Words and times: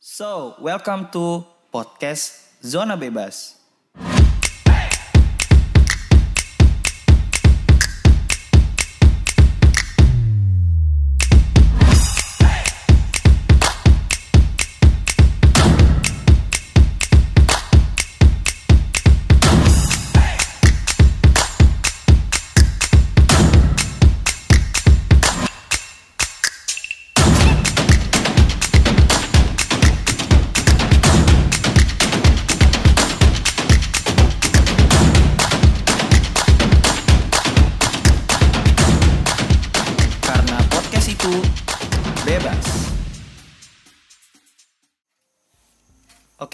So, 0.00 0.56
welcome 0.64 1.12
to 1.12 1.44
podcast 1.68 2.48
Zona 2.64 2.96
Bebas. 2.96 3.59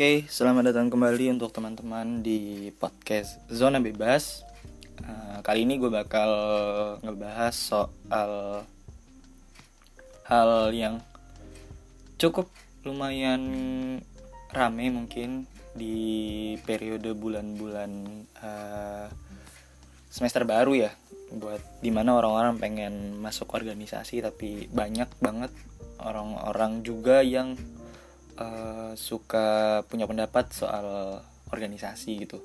Oke, 0.06 0.22
selamat 0.30 0.70
datang 0.70 0.86
kembali 0.86 1.34
untuk 1.34 1.50
teman-teman 1.50 2.22
di 2.22 2.70
podcast 2.78 3.42
Zona 3.50 3.82
Bebas. 3.82 4.46
Eh, 5.02 5.38
kali 5.42 5.66
ini 5.66 5.82
gue 5.82 5.90
bakal 5.90 6.30
ngebahas 7.02 7.50
soal 7.50 8.62
hal 10.30 10.50
yang 10.70 11.02
cukup 12.22 12.46
lumayan 12.86 13.42
rame 14.54 14.94
mungkin 14.94 15.42
di 15.74 16.54
periode 16.62 17.10
bulan-bulan 17.10 17.90
eh, 18.46 19.10
semester 20.06 20.46
baru 20.46 20.86
ya 20.86 20.94
buat 21.34 21.82
di 21.82 21.90
mana 21.90 22.14
orang-orang 22.14 22.62
pengen 22.62 22.94
masuk 23.18 23.50
organisasi 23.58 24.22
tapi 24.22 24.70
banyak 24.70 25.10
banget 25.18 25.50
orang-orang 25.98 26.86
juga 26.86 27.26
yang 27.26 27.58
eh, 28.38 28.92
suka 28.96 29.80
punya 29.88 30.08
pendapat 30.08 30.52
soal 30.52 31.20
organisasi 31.50 32.26
gitu. 32.26 32.42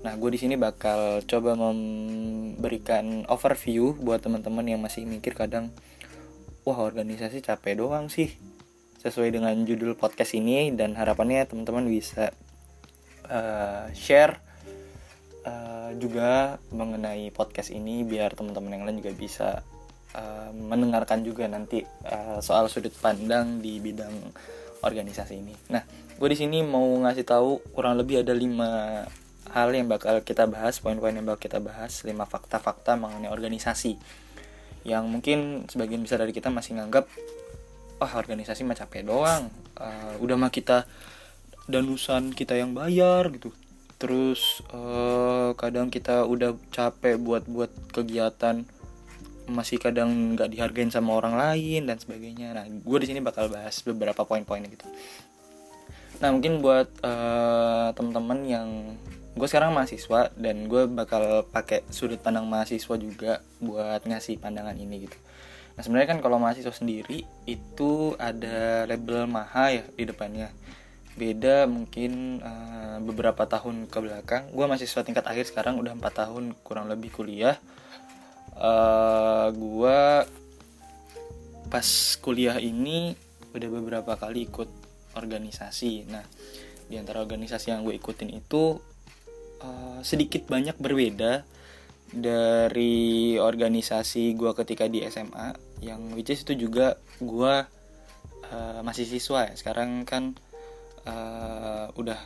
Nah, 0.00 0.16
gue 0.16 0.32
di 0.32 0.40
sini 0.40 0.56
bakal 0.56 1.20
coba 1.28 1.52
memberikan 1.52 3.28
overview 3.28 3.92
buat 4.00 4.24
teman-teman 4.24 4.64
yang 4.64 4.80
masih 4.80 5.04
mikir 5.04 5.36
kadang, 5.36 5.68
wah 6.64 6.80
organisasi 6.80 7.44
capek 7.44 7.84
doang 7.84 8.08
sih. 8.08 8.32
Sesuai 9.00 9.28
dengan 9.32 9.52
judul 9.68 9.96
podcast 9.96 10.32
ini 10.32 10.72
dan 10.72 10.96
harapannya 10.96 11.44
teman-teman 11.44 11.84
bisa 11.88 12.32
eh, 13.28 13.86
share 13.92 14.40
eh, 15.44 15.92
juga 16.00 16.56
mengenai 16.72 17.28
podcast 17.32 17.68
ini 17.68 18.00
biar 18.00 18.32
teman-teman 18.32 18.80
yang 18.80 18.84
lain 18.88 19.04
juga 19.04 19.12
bisa 19.12 19.48
eh, 20.16 20.50
mendengarkan 20.52 21.24
juga 21.28 21.44
nanti 21.44 21.84
eh, 21.84 22.38
soal 22.40 22.72
sudut 22.72 22.92
pandang 22.96 23.60
di 23.60 23.80
bidang 23.84 24.16
organisasi 24.80 25.34
ini. 25.40 25.54
Nah, 25.72 25.84
gue 26.16 26.28
di 26.28 26.36
sini 26.38 26.64
mau 26.64 26.84
ngasih 27.04 27.24
tahu 27.24 27.60
kurang 27.72 28.00
lebih 28.00 28.24
ada 28.24 28.32
lima 28.32 29.04
hal 29.50 29.68
yang 29.74 29.90
bakal 29.90 30.22
kita 30.22 30.46
bahas, 30.46 30.78
poin-poin 30.78 31.12
yang 31.12 31.26
bakal 31.26 31.50
kita 31.50 31.58
bahas, 31.58 32.04
lima 32.06 32.24
fakta-fakta 32.28 32.94
mengenai 32.94 33.32
organisasi 33.32 33.98
yang 34.86 35.04
mungkin 35.10 35.68
sebagian 35.68 36.00
besar 36.00 36.24
dari 36.24 36.32
kita 36.32 36.48
masih 36.48 36.80
nganggap 36.80 37.04
wah 38.00 38.12
organisasi 38.16 38.64
mah 38.64 38.78
capek 38.78 39.04
doang, 39.04 39.52
Eh, 39.80 40.14
udah 40.20 40.36
mah 40.36 40.52
kita 40.52 40.84
danusan 41.64 42.36
kita 42.36 42.52
yang 42.52 42.76
bayar 42.76 43.32
gitu 43.32 43.48
terus 43.96 44.60
eh, 44.68 45.56
kadang 45.56 45.88
kita 45.88 46.28
udah 46.28 46.52
capek 46.68 47.16
buat 47.16 47.48
buat 47.48 47.72
kegiatan 47.88 48.68
masih 49.50 49.82
kadang 49.82 50.38
nggak 50.38 50.48
dihargain 50.54 50.88
sama 50.94 51.18
orang 51.18 51.34
lain 51.34 51.90
dan 51.90 51.98
sebagainya. 51.98 52.54
Nah 52.54 52.64
gue 52.70 52.98
di 53.02 53.06
sini 53.10 53.18
bakal 53.18 53.50
bahas 53.50 53.82
beberapa 53.82 54.22
poin-poin 54.22 54.62
gitu. 54.64 54.86
Nah 56.22 56.30
mungkin 56.30 56.62
buat 56.62 56.88
eh, 57.02 57.88
teman-teman 57.98 58.38
yang 58.46 58.68
gue 59.34 59.48
sekarang 59.50 59.74
mahasiswa 59.74 60.30
dan 60.38 60.70
gue 60.70 60.86
bakal 60.86 61.42
pakai 61.48 61.82
sudut 61.90 62.22
pandang 62.22 62.46
mahasiswa 62.46 62.94
juga 62.98 63.42
buat 63.58 64.06
ngasih 64.06 64.38
pandangan 64.38 64.78
ini 64.78 65.10
gitu. 65.10 65.18
Nah 65.74 65.82
sebenarnya 65.82 66.08
kan 66.16 66.20
kalau 66.22 66.38
mahasiswa 66.38 66.72
sendiri 66.72 67.26
itu 67.48 68.14
ada 68.20 68.86
label 68.86 69.26
maha 69.26 69.82
ya 69.82 69.84
di 69.96 70.04
depannya. 70.06 70.54
Beda 71.18 71.66
mungkin 71.66 72.38
eh, 72.38 72.98
beberapa 73.02 73.48
tahun 73.50 73.90
ke 73.90 73.98
belakang. 73.98 74.42
Gue 74.54 74.70
mahasiswa 74.70 75.02
tingkat 75.02 75.26
akhir 75.26 75.50
sekarang 75.50 75.82
udah 75.82 75.98
empat 75.98 76.26
tahun 76.26 76.54
kurang 76.62 76.86
lebih 76.86 77.10
kuliah 77.10 77.58
eh 78.60 79.48
gue 79.56 80.02
pas 81.70 81.88
kuliah 82.20 82.58
ini 82.60 83.14
udah 83.56 83.68
beberapa 83.72 84.12
kali 84.20 84.46
ikut 84.46 84.68
organisasi. 85.16 86.06
Nah 86.10 86.24
di 86.90 86.98
antara 86.98 87.22
organisasi 87.22 87.70
yang 87.72 87.86
gue 87.86 87.96
ikutin 87.96 88.30
itu 88.34 88.78
eh, 89.62 90.00
sedikit 90.04 90.46
banyak 90.50 90.76
berbeda 90.76 91.46
dari 92.10 93.38
organisasi 93.38 94.34
gue 94.34 94.50
ketika 94.58 94.90
di 94.90 95.06
SMA 95.06 95.54
yang 95.86 96.10
which 96.18 96.34
is 96.34 96.42
itu 96.42 96.68
juga 96.68 96.98
gue 97.22 97.54
eh, 98.50 98.80
masih 98.84 99.06
siswa 99.08 99.48
ya. 99.48 99.54
Sekarang 99.56 100.04
kan 100.04 100.36
eh, 101.06 101.86
udah 101.96 102.20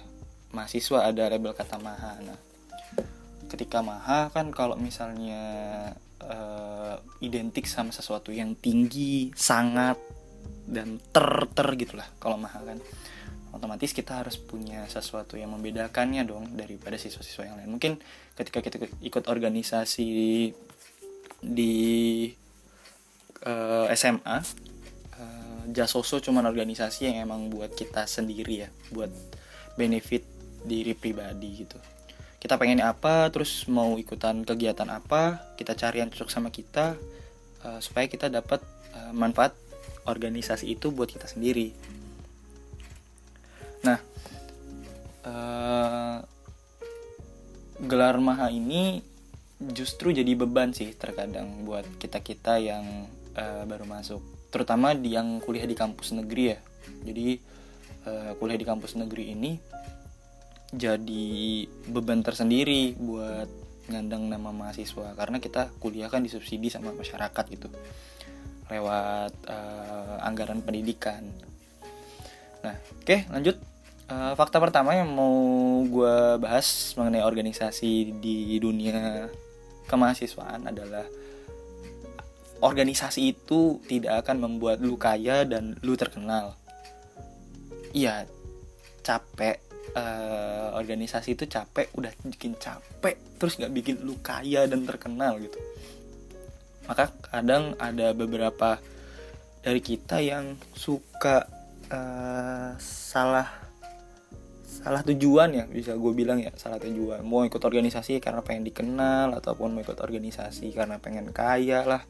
mahasiswa 0.55 1.11
ada 1.11 1.27
label 1.27 1.51
kata 1.53 1.83
maha 1.83 2.15
nah 2.23 2.39
ketika 3.51 3.83
maha 3.83 4.31
kan 4.31 4.55
kalau 4.55 4.79
misalnya 4.79 5.43
eh, 6.29 6.97
identik 7.25 7.69
sama 7.69 7.93
sesuatu 7.93 8.33
yang 8.33 8.57
tinggi 8.57 9.33
sangat 9.37 9.97
dan 10.65 10.97
ter 11.13 11.29
ter 11.53 11.69
gitulah 11.77 12.09
kalau 12.21 12.41
maha 12.41 12.61
kan. 12.65 12.79
Otomatis 13.55 13.95
kita 13.95 14.19
harus 14.19 14.35
punya 14.35 14.83
sesuatu 14.91 15.39
yang 15.39 15.55
membedakannya 15.55 16.27
dong 16.27 16.59
daripada 16.59 16.99
siswa-siswa 16.99 17.47
yang 17.47 17.57
lain. 17.63 17.71
Mungkin 17.71 17.93
ketika 18.35 18.59
kita 18.59 18.83
ikut 18.99 19.31
organisasi 19.31 20.11
di 21.45 21.77
eh, 23.45 23.87
SMA 23.95 24.39
eh, 25.21 25.63
Jasoso 25.71 26.19
cuman 26.19 26.49
organisasi 26.49 27.13
yang 27.13 27.29
emang 27.29 27.53
buat 27.53 27.77
kita 27.77 28.09
sendiri 28.09 28.67
ya 28.67 28.69
buat 28.91 29.13
benefit 29.77 30.25
diri 30.65 30.97
pribadi 30.97 31.65
gitu 31.65 31.94
kita 32.45 32.61
pengen 32.61 32.85
apa 32.85 33.33
terus 33.33 33.65
mau 33.73 33.97
ikutan 33.97 34.45
kegiatan 34.45 34.85
apa 34.93 35.41
kita 35.57 35.73
cari 35.73 36.05
yang 36.05 36.13
cocok 36.13 36.29
sama 36.29 36.53
kita 36.53 36.93
eh, 37.65 37.81
supaya 37.81 38.05
kita 38.05 38.29
dapat 38.29 38.61
eh, 38.93 39.13
manfaat 39.17 39.57
organisasi 40.05 40.77
itu 40.77 40.93
buat 40.93 41.09
kita 41.09 41.25
sendiri. 41.25 41.73
Nah 43.89 43.97
eh, 45.25 46.17
gelar 47.81 48.21
maha 48.21 48.53
ini 48.53 49.01
justru 49.65 50.13
jadi 50.13 50.37
beban 50.37 50.77
sih 50.77 50.93
terkadang 50.93 51.65
buat 51.65 51.89
kita 51.97 52.21
kita 52.21 52.61
yang 52.61 53.09
eh, 53.33 53.65
baru 53.65 53.89
masuk. 53.89 54.21
Terutama 54.53 54.93
di 54.93 55.17
yang 55.17 55.41
kuliah 55.41 55.65
di 55.65 55.73
kampus 55.73 56.13
negeri 56.13 56.45
ya. 56.53 56.59
Jadi 57.09 57.41
eh, 58.05 58.31
kuliah 58.37 58.61
di 58.61 58.69
kampus 58.69 59.01
negeri 59.01 59.33
ini 59.33 59.57
jadi 60.75 61.67
beban 61.89 62.21
tersendiri 62.25 62.97
buat 62.99 63.49
ngandang 63.91 64.33
nama 64.33 64.49
mahasiswa 64.49 65.13
karena 65.13 65.37
kita 65.39 65.69
kuliah 65.77 66.09
kan 66.09 66.25
disubsidi 66.25 66.73
sama 66.73 66.97
masyarakat 66.97 67.45
gitu 67.53 67.69
lewat 68.73 69.33
eh, 69.45 70.17
anggaran 70.25 70.65
pendidikan. 70.65 71.21
Nah, 72.65 72.77
oke 72.97 73.29
lanjut 73.29 73.61
Eh, 74.05 74.33
fakta 74.37 74.61
pertama 74.61 74.93
yang 74.93 75.09
mau 75.17 75.33
gue 75.89 76.37
bahas 76.37 76.93
mengenai 77.01 77.25
organisasi 77.25 78.21
di 78.21 78.61
dunia 78.61 79.33
kemahasiswaan 79.89 80.69
adalah 80.69 81.09
organisasi 82.61 83.33
itu 83.33 83.81
tidak 83.89 84.25
akan 84.25 84.45
membuat 84.45 84.85
lu 84.85 85.01
kaya 85.01 85.49
dan 85.49 85.81
lu 85.81 85.97
terkenal. 85.97 86.53
Iya, 87.97 88.29
capek 89.01 89.57
eh, 89.93 90.69
organisasi 90.73 91.37
itu 91.37 91.45
capek, 91.45 91.93
udah 91.99 92.13
bikin 92.25 92.57
capek, 92.57 93.17
terus 93.37 93.61
nggak 93.61 93.75
bikin 93.75 93.97
lu 94.01 94.17
kaya 94.25 94.65
dan 94.65 94.89
terkenal 94.89 95.37
gitu. 95.43 95.61
Maka 96.89 97.13
kadang 97.29 97.77
ada 97.77 98.13
beberapa 98.17 98.81
dari 99.65 99.81
kita 99.81 100.21
yang 100.25 100.57
suka 100.77 101.45
eh, 101.93 102.71
salah 102.81 103.64
salah 104.85 105.01
tujuan 105.01 105.49
ya 105.57 105.65
bisa 105.65 105.97
gue 105.97 106.13
bilang 106.13 106.45
ya 106.45 106.53
salah 106.61 106.77
tujuan. 106.77 107.25
Mau 107.25 107.49
ikut 107.49 107.57
organisasi 107.57 108.21
karena 108.21 108.45
pengen 108.45 108.69
dikenal 108.69 109.33
ataupun 109.33 109.73
mau 109.73 109.81
ikut 109.81 109.97
organisasi 109.97 110.77
karena 110.77 111.01
pengen 111.01 111.33
kaya 111.33 111.89
lah. 111.89 112.05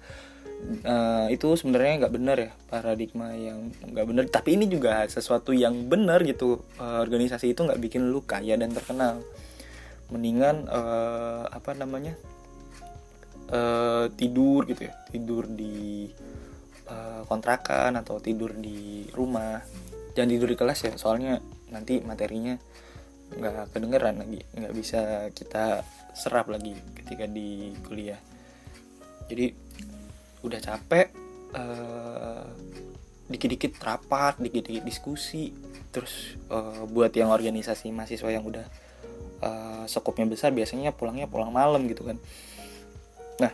Uh, 0.65 1.29
itu 1.29 1.55
sebenarnya 1.61 2.07
nggak 2.07 2.15
benar 2.15 2.37
ya 2.41 2.51
paradigma 2.67 3.31
yang 3.39 3.71
nggak 3.79 4.07
benar. 4.11 4.23
Tapi 4.27 4.59
ini 4.59 4.67
juga 4.67 5.07
sesuatu 5.07 5.55
yang 5.55 5.87
benar 5.87 6.27
gitu. 6.27 6.67
Uh, 6.75 6.99
organisasi 6.99 7.55
itu 7.55 7.63
nggak 7.63 7.79
bikin 7.79 8.11
lu 8.11 8.27
kaya 8.27 8.59
dan 8.59 8.75
terkenal. 8.75 9.23
Mendingan 10.11 10.67
uh, 10.67 11.47
apa 11.47 11.79
namanya 11.79 12.19
uh, 13.55 14.11
tidur 14.19 14.67
gitu 14.67 14.91
ya. 14.91 14.99
Tidur 15.15 15.47
di 15.47 16.11
uh, 16.91 17.23
kontrakan 17.31 18.03
atau 18.03 18.19
tidur 18.19 18.51
di 18.59 19.07
rumah. 19.15 19.63
Jangan 20.19 20.31
tidur 20.31 20.49
di 20.51 20.59
kelas 20.59 20.79
ya 20.91 20.93
soalnya 20.99 21.39
nanti 21.75 21.99
materinya 21.99 22.55
nggak 23.35 23.75
kedengeran 23.75 24.23
lagi 24.23 24.41
nggak 24.55 24.75
bisa 24.77 25.27
kita 25.35 25.83
serap 26.15 26.47
lagi 26.47 26.79
ketika 27.03 27.27
di 27.27 27.75
kuliah. 27.83 28.21
Jadi 29.27 29.51
udah 30.45 30.61
capek 30.61 31.09
uh, 31.57 32.47
dikit-dikit 33.27 33.81
rapat 33.83 34.39
dikit-dikit 34.39 34.85
diskusi 34.85 35.51
terus 35.91 36.39
uh, 36.53 36.87
buat 36.87 37.11
yang 37.17 37.33
organisasi 37.33 37.91
mahasiswa 37.91 38.31
yang 38.31 38.45
udah 38.47 38.67
uh, 39.43 39.85
skopnya 39.91 40.29
besar 40.29 40.55
biasanya 40.55 40.95
pulangnya 40.95 41.27
pulang 41.27 41.51
malam 41.51 41.89
gitu 41.91 42.07
kan. 42.07 42.21
Nah 43.43 43.53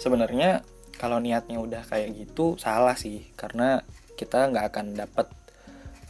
sebenarnya 0.00 0.64
kalau 0.96 1.20
niatnya 1.20 1.60
udah 1.60 1.84
kayak 1.84 2.16
gitu 2.16 2.56
salah 2.56 2.96
sih 2.96 3.28
karena 3.36 3.84
kita 4.16 4.48
nggak 4.48 4.72
akan 4.72 4.86
dapat 4.96 5.28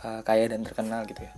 uh, 0.05 0.21
kaya 0.27 0.51
dan 0.51 0.67
terkenal 0.67 1.07
gitu 1.09 1.25
ya. 1.25 1.33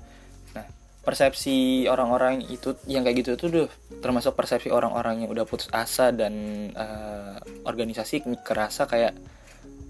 Nah 0.56 0.66
persepsi 1.08 1.88
orang-orang 1.88 2.44
itu 2.52 2.76
yang 2.84 3.00
kayak 3.06 3.24
gitu 3.24 3.30
tuh 3.40 3.48
tuh 3.48 3.66
termasuk 4.04 4.36
persepsi 4.36 4.68
orang-orang 4.68 5.24
yang 5.24 5.30
udah 5.32 5.48
putus 5.48 5.70
asa 5.72 6.12
dan 6.12 6.34
uh, 6.76 7.40
organisasi 7.64 8.24
kerasa 8.44 8.84
kayak 8.84 9.16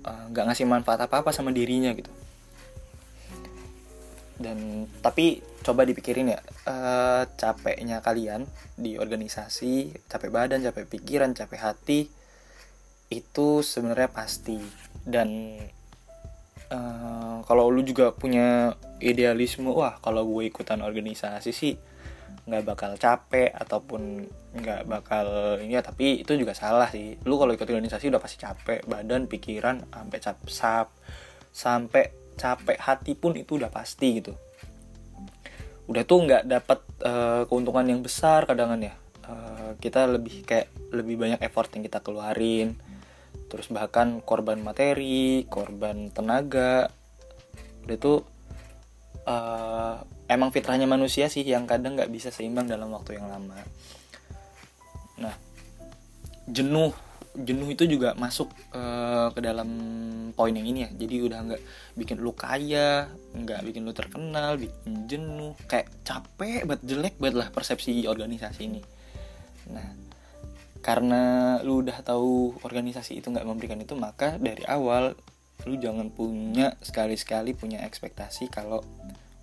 eh, 0.07 0.23
nggak 0.31 0.45
uh, 0.45 0.49
ngasih 0.53 0.67
manfaat 0.71 1.03
apa 1.03 1.27
apa 1.27 1.31
sama 1.35 1.51
dirinya 1.51 1.91
gitu. 1.91 2.11
Dan 4.39 4.87
tapi 5.03 5.43
coba 5.67 5.83
dipikirin 5.83 6.31
ya 6.31 6.39
uh, 6.71 7.27
capeknya 7.35 7.99
kalian 7.99 8.47
di 8.79 8.95
organisasi 8.95 10.07
capek 10.07 10.31
badan 10.31 10.63
capek 10.63 10.87
pikiran 10.87 11.35
capek 11.35 11.59
hati 11.59 12.01
itu 13.11 13.49
sebenarnya 13.67 14.07
pasti. 14.15 14.63
Dan 15.03 15.59
uh, 16.73 17.45
kalau 17.45 17.69
lu 17.73 17.85
juga 17.85 18.13
punya 18.13 18.77
idealisme 19.01 19.69
wah 19.71 19.97
kalau 20.01 20.25
gue 20.27 20.49
ikutan 20.49 20.81
organisasi 20.85 21.51
sih 21.53 21.75
nggak 22.49 22.65
bakal 22.65 22.93
capek 22.97 23.53
ataupun 23.53 24.25
nggak 24.57 24.89
bakal 24.89 25.61
ini 25.61 25.77
ya 25.77 25.85
tapi 25.85 26.25
itu 26.25 26.33
juga 26.33 26.57
salah 26.57 26.89
sih. 26.89 27.21
Lu 27.29 27.37
kalau 27.37 27.53
ikut 27.53 27.69
organisasi 27.69 28.09
udah 28.09 28.21
pasti 28.21 28.41
capek 28.41 28.89
badan 28.89 29.29
pikiran 29.29 29.85
sampai 29.93 30.19
cap 30.21 30.39
sap 30.49 30.89
sampai 31.53 32.33
capek 32.41 32.79
hati 32.81 33.13
pun 33.13 33.37
itu 33.37 33.61
udah 33.61 33.69
pasti 33.69 34.25
gitu. 34.25 34.33
Udah 35.89 36.05
tuh 36.09 36.25
nggak 36.25 36.49
dapat 36.49 36.81
uh, 37.05 37.09
eh, 37.09 37.43
keuntungan 37.49 37.85
yang 37.85 38.01
besar 38.01 38.49
kadang 38.49 38.77
ya 38.81 38.97
uh, 39.29 39.77
kita 39.77 40.09
lebih 40.09 40.45
kayak 40.49 40.73
lebih 40.93 41.21
banyak 41.21 41.41
effort 41.45 41.69
yang 41.77 41.85
kita 41.85 42.01
keluarin 42.01 42.77
terus 43.49 43.73
bahkan 43.73 44.21
korban 44.21 44.61
materi 44.61 45.49
korban 45.49 46.13
tenaga 46.13 46.93
itu 47.89 48.21
uh, 49.25 49.97
emang 50.29 50.53
fitrahnya 50.53 50.85
manusia 50.85 51.33
sih 51.33 51.43
yang 51.43 51.65
kadang 51.65 51.97
nggak 51.97 52.13
bisa 52.13 52.29
seimbang 52.29 52.69
dalam 52.69 52.93
waktu 52.93 53.17
yang 53.17 53.33
lama. 53.33 53.57
Nah 55.19 55.35
jenuh 56.49 56.93
jenuh 57.39 57.69
itu 57.71 57.85
juga 57.87 58.17
masuk 58.19 58.51
uh, 58.75 59.31
ke 59.33 59.41
dalam 59.41 59.69
poin 60.37 60.53
yang 60.53 60.69
ini 60.69 60.85
ya. 60.85 60.91
Jadi 60.93 61.15
udah 61.25 61.39
nggak 61.49 61.63
bikin 61.97 62.21
lu 62.21 62.37
kaya 62.37 63.09
nggak 63.33 63.61
bikin 63.65 63.83
lu 63.89 63.93
terkenal 63.97 64.61
bikin 64.61 65.09
jenuh 65.09 65.57
kayak 65.65 65.89
capek 66.05 66.69
banget 66.69 66.83
jelek 66.85 67.15
banget 67.17 67.37
lah 67.41 67.49
persepsi 67.49 68.05
organisasi 68.05 68.61
ini. 68.69 68.81
Nah 69.73 70.08
karena 70.89 71.61
lu 71.61 71.85
udah 71.85 72.01
tahu 72.01 72.57
organisasi 72.65 73.21
itu 73.21 73.29
nggak 73.29 73.45
memberikan 73.45 73.77
itu 73.77 73.93
maka 73.93 74.41
dari 74.41 74.65
awal 74.65 75.13
lu 75.69 75.77
jangan 75.77 76.09
punya 76.09 76.81
sekali-sekali 76.81 77.53
punya 77.53 77.85
ekspektasi 77.85 78.49
kalau 78.49 78.81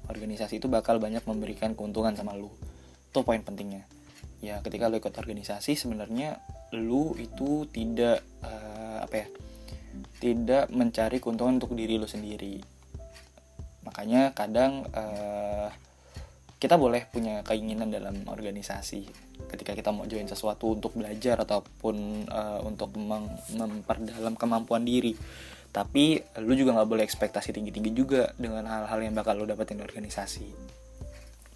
organisasi 0.09 0.57
itu 0.57 0.65
bakal 0.65 0.97
banyak 0.97 1.21
memberikan 1.29 1.77
keuntungan 1.77 2.17
sama 2.17 2.33
lu. 2.33 2.49
Itu 3.13 3.21
poin 3.21 3.45
pentingnya. 3.45 3.85
Ya 4.41 4.57
ketika 4.65 4.89
lu 4.89 4.97
ikut 4.97 5.13
organisasi 5.13 5.77
sebenarnya 5.77 6.41
lu 6.73 7.13
itu 7.21 7.69
tidak 7.69 8.25
uh, 8.41 9.05
apa 9.05 9.15
ya 9.21 9.27
tidak 10.17 10.73
mencari 10.73 11.21
keuntungan 11.21 11.61
untuk 11.61 11.77
diri 11.77 12.01
lu 12.01 12.09
sendiri. 12.09 12.57
Makanya 13.85 14.33
kadang 14.33 14.89
uh, 14.97 15.69
kita 16.55 16.79
boleh 16.79 17.03
punya 17.11 17.43
keinginan 17.43 17.91
dalam 17.91 18.23
organisasi. 18.25 19.03
Ketika 19.51 19.75
kita 19.75 19.91
mau 19.91 20.07
join 20.07 20.25
sesuatu 20.25 20.71
untuk 20.71 20.95
belajar 20.95 21.43
ataupun 21.43 22.27
uh, 22.31 22.59
untuk 22.63 22.95
memperdalam 22.95 24.39
kemampuan 24.39 24.87
diri. 24.87 25.13
Tapi 25.75 26.23
lu 26.39 26.55
juga 26.55 26.71
nggak 26.79 26.87
boleh 26.87 27.03
ekspektasi 27.03 27.51
tinggi-tinggi 27.51 27.91
juga 27.91 28.31
dengan 28.39 28.63
hal-hal 28.63 29.03
yang 29.03 29.11
bakal 29.11 29.35
lu 29.35 29.43
dapetin 29.43 29.75
di 29.75 29.83
organisasi. 29.83 30.47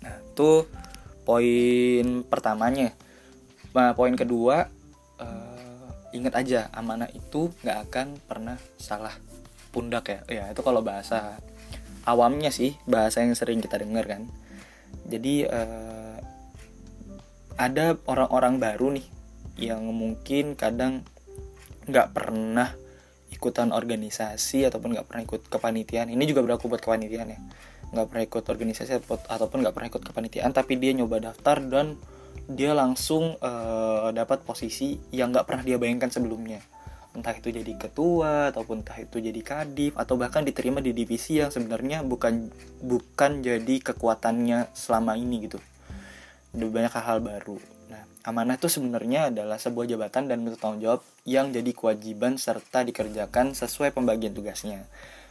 Nah 0.03 0.15
itu 0.19 0.67
poin 1.23 2.27
pertamanya. 2.27 2.91
Nah 3.71 3.95
poin 3.95 4.11
kedua 4.19 4.67
uh, 5.23 6.11
ingat 6.11 6.35
aja 6.35 6.67
amanah 6.75 7.07
itu 7.15 7.47
nggak 7.63 7.77
akan 7.87 8.07
pernah 8.27 8.59
salah 8.75 9.15
pundak 9.71 10.11
ya. 10.11 10.19
Ya 10.27 10.43
itu 10.51 10.59
kalau 10.67 10.83
bahasa 10.83 11.39
awamnya 12.03 12.51
sih 12.51 12.75
bahasa 12.83 13.23
yang 13.23 13.39
sering 13.39 13.63
kita 13.63 13.79
dengar 13.79 14.03
kan 14.03 14.27
jadi 15.09 15.35
uh, 15.49 16.17
ada 17.59 17.99
orang-orang 18.07 18.61
baru 18.61 18.95
nih 18.95 19.07
yang 19.59 19.83
mungkin 19.91 20.55
kadang 20.55 21.03
nggak 21.89 22.15
pernah 22.15 22.71
ikutan 23.33 23.75
organisasi 23.75 24.63
ataupun 24.69 24.95
nggak 24.95 25.07
pernah 25.09 25.23
ikut 25.25 25.41
kepanitiaan. 25.51 26.07
Ini 26.13 26.23
juga 26.29 26.45
berlaku 26.45 26.71
buat 26.71 26.79
kepanitiaan 26.79 27.29
ya. 27.35 27.39
Nggak 27.89 28.05
pernah 28.07 28.23
ikut 28.23 28.43
organisasi 28.45 28.91
ataupun 29.09 29.57
nggak 29.65 29.73
pernah 29.75 29.89
ikut 29.89 30.03
kepanitiaan 30.05 30.53
tapi 30.53 30.77
dia 30.77 30.93
nyoba 30.93 31.19
daftar 31.19 31.59
dan 31.65 31.97
dia 32.49 32.73
langsung 32.77 33.37
uh, 33.41 34.09
dapat 34.13 34.45
posisi 34.45 34.97
yang 35.13 35.33
nggak 35.33 35.45
pernah 35.45 35.63
dia 35.65 35.77
bayangkan 35.81 36.09
sebelumnya 36.09 36.61
entah 37.17 37.33
itu 37.33 37.49
jadi 37.49 37.73
ketua 37.73 38.53
ataupun 38.53 38.85
entah 38.85 39.01
itu 39.01 39.17
jadi 39.17 39.41
kadif 39.41 39.97
atau 39.97 40.13
bahkan 40.15 40.45
diterima 40.45 40.77
di 40.77 40.93
divisi 40.93 41.41
yang 41.41 41.49
sebenarnya 41.49 42.05
bukan 42.05 42.53
bukan 42.85 43.41
jadi 43.41 43.75
kekuatannya 43.81 44.71
selama 44.77 45.17
ini 45.17 45.49
gitu. 45.49 45.57
Udah 46.53 46.69
banyak 46.69 46.93
hal-hal 46.93 47.19
baru. 47.21 47.57
Nah 47.89 48.05
amanah 48.21 48.61
itu 48.61 48.69
sebenarnya 48.69 49.33
adalah 49.33 49.57
sebuah 49.57 49.89
jabatan 49.89 50.29
dan 50.29 50.45
bentuk 50.45 50.61
tanggung 50.61 50.81
jawab 50.85 51.01
yang 51.25 51.49
jadi 51.49 51.71
kewajiban 51.73 52.37
serta 52.37 52.85
dikerjakan 52.85 53.57
sesuai 53.57 53.89
pembagian 53.91 54.37
tugasnya. 54.37 54.85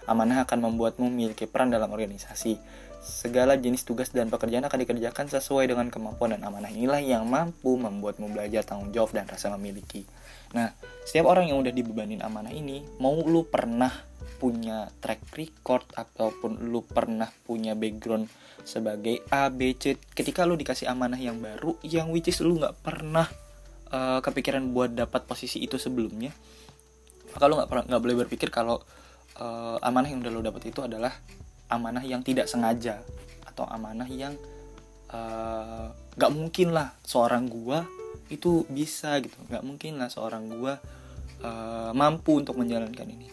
Amanah 0.09 0.49
akan 0.49 0.73
membuatmu 0.73 1.07
memiliki 1.13 1.45
peran 1.45 1.69
dalam 1.69 1.93
organisasi 1.93 2.57
segala 2.99 3.55
jenis 3.55 3.87
tugas 3.87 4.11
dan 4.11 4.29
pekerjaan 4.29 4.67
akan 4.67 4.79
dikerjakan 4.83 5.31
sesuai 5.31 5.71
dengan 5.71 5.87
kemampuan 5.89 6.35
dan 6.35 6.43
amanah. 6.43 6.71
Inilah 6.71 7.01
yang 7.03 7.25
mampu 7.27 7.79
membuatmu 7.79 8.31
belajar 8.35 8.67
tanggung 8.67 8.91
jawab 8.91 9.15
dan 9.15 9.31
rasa 9.31 9.55
memiliki. 9.55 10.05
Nah, 10.53 10.73
setiap 11.05 11.29
orang 11.31 11.53
yang 11.53 11.61
udah 11.61 11.71
dibebanin 11.71 12.25
amanah 12.25 12.51
ini, 12.51 12.83
mau 12.99 13.15
lu 13.23 13.47
pernah 13.47 13.93
punya 14.39 14.87
track 15.03 15.35
record 15.35 15.85
ataupun 15.99 16.71
lu 16.71 16.87
pernah 16.87 17.27
punya 17.45 17.75
background 17.75 18.31
sebagai 18.63 19.27
A, 19.35 19.51
B, 19.51 19.75
C, 19.75 19.99
ketika 20.15 20.47
lu 20.47 20.55
dikasih 20.55 20.87
amanah 20.87 21.19
yang 21.19 21.43
baru, 21.43 21.75
yang 21.83 22.15
which 22.15 22.31
is 22.31 22.39
lu 22.41 22.57
nggak 22.57 22.79
pernah 22.81 23.27
uh, 23.91 24.23
kepikiran 24.23 24.71
buat 24.71 24.95
dapat 24.95 25.27
posisi 25.27 25.59
itu 25.61 25.77
sebelumnya, 25.77 26.31
maka 27.35 27.45
lu 27.51 27.59
nggak 27.59 27.91
nggak 27.91 28.03
boleh 28.03 28.17
berpikir 28.27 28.49
kalau 28.49 28.79
uh, 29.43 29.77
amanah 29.83 30.09
yang 30.09 30.23
udah 30.23 30.33
lu 30.33 30.41
dapat 30.41 30.71
itu 30.71 30.81
adalah 30.81 31.13
amanah 31.69 32.05
yang 32.05 32.25
tidak 32.25 32.49
sengaja 32.49 33.01
atau 33.45 33.65
amanah 33.69 34.09
yang 34.09 34.37
uh, 35.13 35.93
nggak 36.17 36.33
mungkin 36.33 36.75
lah 36.75 36.93
seorang 37.05 37.49
gua 37.49 37.85
itu 38.29 38.65
bisa 38.69 39.19
gitu. 39.21 39.37
Nggak 39.49 39.65
mungkin 39.65 39.93
lah 40.01 40.09
seorang 40.13 40.49
gue 40.53 40.73
uh, 41.45 41.91
mampu 41.97 42.41
untuk 42.41 42.61
menjalankan 42.61 43.09
ini. 43.09 43.29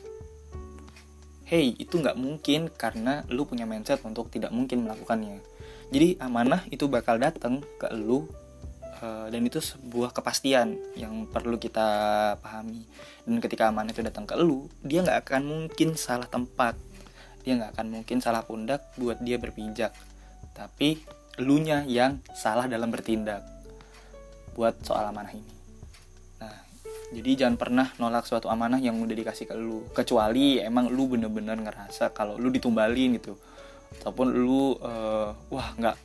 Hey 1.46 1.78
itu 1.78 2.02
nggak 2.02 2.18
mungkin 2.18 2.74
karena 2.74 3.22
lu 3.30 3.46
punya 3.46 3.70
mindset 3.70 4.02
untuk 4.02 4.34
tidak 4.34 4.50
mungkin 4.50 4.88
melakukannya. 4.88 5.44
Jadi 5.94 6.18
amanah 6.18 6.66
itu 6.74 6.90
bakal 6.90 7.22
datang 7.22 7.62
ke 7.78 7.94
lu 7.94 8.26
uh, 9.04 9.30
dan 9.30 9.42
itu 9.46 9.62
sebuah 9.62 10.10
kepastian 10.10 10.74
yang 10.98 11.30
perlu 11.30 11.62
kita 11.62 11.86
pahami. 12.42 12.82
Dan 13.30 13.38
ketika 13.38 13.70
amanah 13.70 13.94
itu 13.94 14.02
datang 14.02 14.26
ke 14.26 14.34
lu 14.34 14.66
dia 14.82 15.06
nggak 15.06 15.22
akan 15.28 15.42
mungkin 15.46 15.94
salah 15.94 16.26
tempat 16.26 16.74
dia 17.46 17.54
nggak 17.62 17.78
akan 17.78 17.88
mungkin 18.02 18.18
salah 18.20 18.42
pundak 18.42 18.90
buat 18.98 19.22
dia 19.22 19.38
berpijak. 19.38 19.94
Tapi 20.58 20.98
elunya 21.38 21.86
yang 21.86 22.20
salah 22.34 22.66
dalam 22.66 22.90
bertindak 22.90 23.46
buat 24.58 24.82
soal 24.82 25.14
amanah 25.14 25.30
ini. 25.36 25.54
Nah 26.42 26.58
jadi 27.14 27.46
jangan 27.46 27.56
pernah 27.62 27.88
nolak 28.02 28.26
suatu 28.26 28.50
amanah 28.50 28.82
yang 28.82 28.98
udah 28.98 29.14
dikasih 29.14 29.46
ke 29.46 29.54
lu. 29.54 29.86
Kecuali 29.94 30.58
emang 30.58 30.90
lu 30.90 31.06
bener-bener 31.06 31.60
ngerasa 31.62 32.10
kalau 32.18 32.40
lu 32.42 32.50
ditumbalin 32.50 33.22
gitu. 33.22 33.38
Ataupun 34.02 34.34
lu 34.34 34.74
uh, 34.82 35.38
wah 35.54 35.70
nggak 35.78 35.98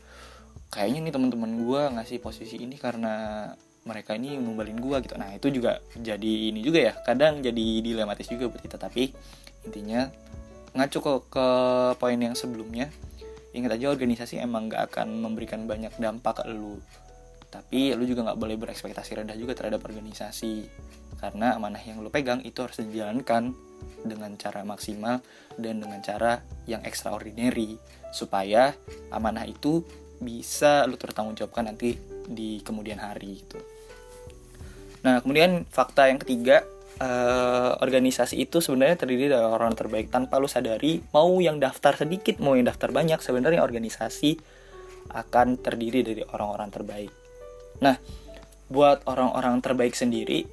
kayaknya 0.70 1.08
nih 1.08 1.12
teman-teman 1.16 1.50
gue 1.56 1.82
ngasih 1.98 2.18
posisi 2.22 2.60
ini 2.62 2.78
karena 2.78 3.48
mereka 3.88 4.12
ini 4.12 4.36
numbalin 4.36 4.76
gue 4.76 4.96
gitu. 5.08 5.16
Nah 5.16 5.32
itu 5.32 5.48
juga 5.48 5.80
jadi 5.96 6.52
ini 6.52 6.60
juga 6.60 6.90
ya 6.90 6.92
kadang 7.00 7.40
jadi 7.40 7.80
dilematis 7.80 8.28
juga 8.28 8.52
buat 8.52 8.60
kita. 8.60 8.76
Tapi 8.76 9.14
intinya 9.66 10.10
ngacu 10.74 10.98
ke, 11.02 11.12
ke 11.30 11.46
poin 11.98 12.18
yang 12.18 12.36
sebelumnya. 12.38 12.90
Ingat 13.50 13.80
aja 13.80 13.90
organisasi 13.90 14.38
emang 14.38 14.70
gak 14.70 14.94
akan 14.94 15.22
memberikan 15.26 15.66
banyak 15.66 15.90
dampak 15.98 16.42
ke 16.42 16.54
lu. 16.54 16.78
Tapi 17.50 17.98
lu 17.98 18.06
juga 18.06 18.30
nggak 18.30 18.38
boleh 18.38 18.54
berekspektasi 18.54 19.18
rendah 19.18 19.34
juga 19.34 19.58
terhadap 19.58 19.82
organisasi. 19.82 20.70
Karena 21.18 21.58
amanah 21.58 21.82
yang 21.82 21.98
lu 21.98 22.08
pegang 22.08 22.40
itu 22.46 22.62
harus 22.62 22.78
dijalankan 22.78 23.52
dengan 24.06 24.32
cara 24.38 24.62
maksimal 24.62 25.18
dan 25.58 25.82
dengan 25.82 25.98
cara 25.98 26.38
yang 26.70 26.86
extraordinary. 26.86 27.74
Supaya 28.14 28.70
amanah 29.10 29.44
itu 29.50 29.82
bisa 30.22 30.86
lu 30.86 30.94
tertanggungjawabkan 30.94 31.74
nanti 31.74 31.98
di 32.30 32.62
kemudian 32.62 33.02
hari 33.02 33.42
gitu. 33.42 33.58
Nah, 35.00 35.18
kemudian 35.24 35.64
fakta 35.66 36.06
yang 36.12 36.20
ketiga, 36.20 36.62
uh, 37.00 37.80
organisasi 37.80 38.38
itu 38.38 38.60
sebenarnya 38.60 39.00
terdiri 39.00 39.32
dari 39.32 39.42
orang 39.42 39.72
terbaik 39.72 40.12
tanpa 40.12 40.36
lu 40.36 40.46
sadari, 40.46 41.00
mau 41.16 41.40
yang 41.40 41.56
daftar 41.58 41.96
sedikit, 41.96 42.38
mau 42.38 42.54
yang 42.54 42.68
daftar 42.68 42.92
banyak, 42.92 43.18
sebenarnya 43.18 43.64
organisasi 43.64 44.38
akan 45.10 45.58
terdiri 45.58 46.06
dari 46.06 46.22
orang-orang 46.22 46.70
terbaik. 46.70 47.10
Nah, 47.82 47.96
buat 48.70 49.02
orang-orang 49.08 49.58
terbaik 49.64 49.96
sendiri, 49.96 50.46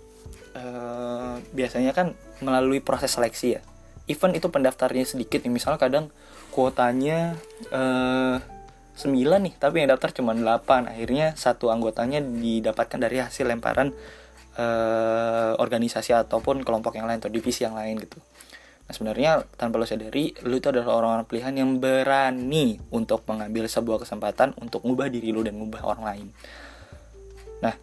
uh, 0.58 1.38
biasanya 1.54 1.94
kan 1.94 2.18
melalui 2.42 2.82
proses 2.82 3.14
seleksi 3.14 3.60
ya. 3.60 3.62
Even 4.08 4.34
itu 4.34 4.48
pendaftarnya 4.48 5.04
sedikit, 5.04 5.44
misalnya 5.52 5.78
kadang 5.84 6.10
kuotanya 6.56 7.36
uh, 7.70 8.40
9 8.98 9.14
nih 9.14 9.54
tapi 9.62 9.86
yang 9.86 9.94
daftar 9.94 10.10
cuma 10.10 10.34
8 10.34 10.90
akhirnya 10.90 11.38
satu 11.38 11.70
anggotanya 11.70 12.18
didapatkan 12.18 12.98
dari 12.98 13.22
hasil 13.22 13.46
lemparan 13.46 13.94
uh, 14.58 15.54
organisasi 15.62 16.18
ataupun 16.18 16.66
kelompok 16.66 16.98
yang 16.98 17.06
lain 17.06 17.22
atau 17.22 17.32
divisi 17.32 17.64
yang 17.64 17.78
lain 17.78 18.02
gitu 18.02 18.18
nah 18.88 18.96
sebenarnya 18.96 19.44
tanpa 19.60 19.80
lo 19.80 19.86
sadari 19.88 20.32
lo 20.48 20.56
itu 20.56 20.72
adalah 20.72 20.96
orang-orang 20.96 21.28
pilihan 21.28 21.54
yang 21.60 21.70
berani 21.78 22.80
untuk 22.92 23.28
mengambil 23.28 23.68
sebuah 23.68 24.04
kesempatan 24.04 24.56
untuk 24.64 24.84
ngubah 24.88 25.12
diri 25.12 25.36
lo 25.36 25.44
dan 25.44 25.60
ngubah 25.60 25.82
orang 25.84 26.04
lain 26.08 26.28
nah 27.60 27.76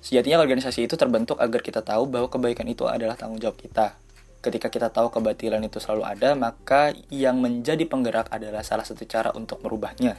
sejatinya 0.00 0.38
organisasi 0.38 0.86
itu 0.86 0.94
terbentuk 0.94 1.42
agar 1.42 1.60
kita 1.60 1.82
tahu 1.82 2.06
bahwa 2.06 2.30
kebaikan 2.30 2.66
itu 2.70 2.86
adalah 2.86 3.18
tanggung 3.18 3.42
jawab 3.42 3.58
kita 3.58 3.98
Ketika 4.46 4.70
kita 4.70 4.94
tahu 4.94 5.10
kebatilan 5.10 5.58
itu 5.66 5.82
selalu 5.82 6.06
ada, 6.06 6.38
maka 6.38 6.94
yang 7.10 7.42
menjadi 7.42 7.82
penggerak 7.82 8.30
adalah 8.30 8.62
salah 8.62 8.86
satu 8.86 9.02
cara 9.02 9.34
untuk 9.34 9.58
merubahnya. 9.58 10.14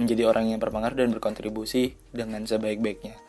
Menjadi 0.00 0.24
orang 0.24 0.48
yang 0.48 0.56
berpengaruh 0.64 0.96
dan 0.96 1.12
berkontribusi 1.12 1.92
dengan 2.08 2.40
sebaik-baiknya. 2.48 3.20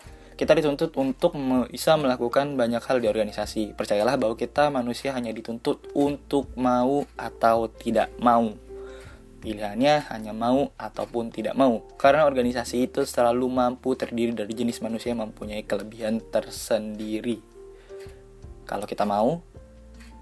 Kita 0.42 0.58
dituntut 0.58 0.90
untuk 0.98 1.38
bisa 1.70 1.94
melakukan 2.02 2.58
banyak 2.58 2.82
hal 2.82 2.98
di 2.98 3.06
organisasi. 3.06 3.78
Percayalah 3.78 4.18
bahwa 4.18 4.34
kita 4.34 4.74
manusia 4.74 5.14
hanya 5.14 5.30
dituntut 5.30 5.94
untuk 5.94 6.50
mau 6.58 7.06
atau 7.14 7.70
tidak 7.70 8.10
mau. 8.18 8.50
Pilihannya 9.38 10.10
hanya 10.10 10.34
mau 10.34 10.74
ataupun 10.82 11.30
tidak 11.30 11.54
mau. 11.54 11.86
Karena 11.94 12.26
organisasi 12.26 12.90
itu 12.90 13.06
selalu 13.06 13.54
mampu 13.54 13.94
terdiri 13.94 14.34
dari 14.34 14.50
jenis 14.58 14.82
manusia 14.82 15.14
yang 15.14 15.30
mempunyai 15.30 15.62
kelebihan 15.62 16.18
tersendiri. 16.34 17.38
Kalau 18.66 18.90
kita 18.90 19.06
mau, 19.06 19.46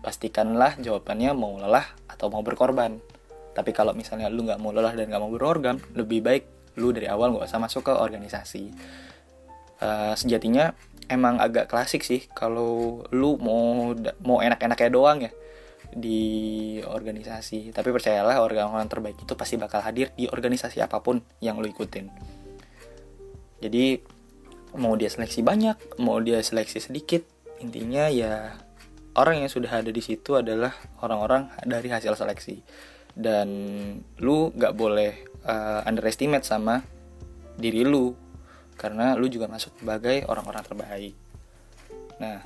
pastikanlah 0.04 0.76
jawabannya 0.84 1.32
mau 1.32 1.56
lelah 1.64 1.96
atau 2.12 2.28
mau 2.28 2.44
berkorban. 2.44 3.00
Tapi 3.56 3.72
kalau 3.72 3.96
misalnya 3.96 4.28
lu 4.28 4.44
nggak 4.44 4.60
mau 4.60 4.76
lelah 4.76 4.92
dan 5.00 5.08
nggak 5.08 5.24
mau 5.24 5.32
berorgan, 5.32 5.80
lebih 5.96 6.20
baik 6.20 6.44
lu 6.76 6.92
dari 6.92 7.08
awal 7.08 7.32
nggak 7.32 7.48
usah 7.48 7.64
masuk 7.64 7.88
ke 7.88 7.94
organisasi. 7.96 8.68
Uh, 9.80 10.12
sejatinya 10.20 10.76
emang 11.08 11.40
agak 11.40 11.72
klasik 11.72 12.04
sih 12.04 12.28
kalau 12.36 13.02
lu 13.16 13.40
mau 13.40 13.96
mau 14.22 14.44
enak-enaknya 14.44 14.90
doang 14.92 15.20
ya 15.24 15.32
di 15.90 16.22
organisasi. 16.86 17.74
Tapi 17.74 17.90
percayalah 17.90 18.44
orang-orang 18.44 18.86
terbaik 18.92 19.18
itu 19.24 19.34
pasti 19.34 19.56
bakal 19.56 19.82
hadir 19.82 20.14
di 20.14 20.30
organisasi 20.30 20.84
apa 20.84 21.02
pun 21.02 21.24
yang 21.42 21.58
lu 21.58 21.68
ikutin. 21.72 22.12
Jadi 23.60 24.00
mau 24.78 24.94
dia 24.96 25.10
seleksi 25.10 25.42
banyak, 25.42 25.98
mau 25.98 26.22
dia 26.22 26.40
seleksi 26.46 26.78
sedikit, 26.80 27.26
intinya 27.60 28.06
ya 28.08 28.54
orang 29.18 29.44
yang 29.44 29.52
sudah 29.52 29.82
ada 29.82 29.90
di 29.90 30.00
situ 30.00 30.38
adalah 30.38 30.72
orang-orang 31.02 31.50
dari 31.66 31.90
hasil 31.90 32.14
seleksi 32.16 32.62
dan 33.18 33.50
lu 34.22 34.54
nggak 34.54 34.74
boleh 34.78 35.12
uh, 35.44 35.84
underestimate 35.84 36.46
sama 36.46 36.86
diri 37.60 37.84
lu 37.84 38.16
karena 38.80 39.20
lu 39.20 39.28
juga 39.28 39.52
masuk 39.52 39.76
sebagai 39.84 40.24
orang-orang 40.32 40.64
terbaik. 40.64 41.16
Nah, 42.24 42.40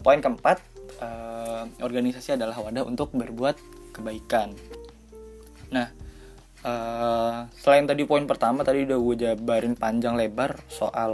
poin 0.00 0.22
keempat, 0.22 0.62
uh, 1.02 1.66
organisasi 1.82 2.38
adalah 2.38 2.54
wadah 2.62 2.86
untuk 2.86 3.10
berbuat 3.10 3.58
kebaikan. 3.90 4.54
Nah, 5.74 5.90
uh, 6.62 7.50
selain 7.58 7.90
tadi 7.90 8.06
poin 8.06 8.22
pertama 8.30 8.62
tadi 8.62 8.86
udah 8.86 8.98
gue 9.02 9.14
jabarin 9.18 9.74
panjang 9.74 10.14
lebar 10.14 10.62
soal 10.70 11.10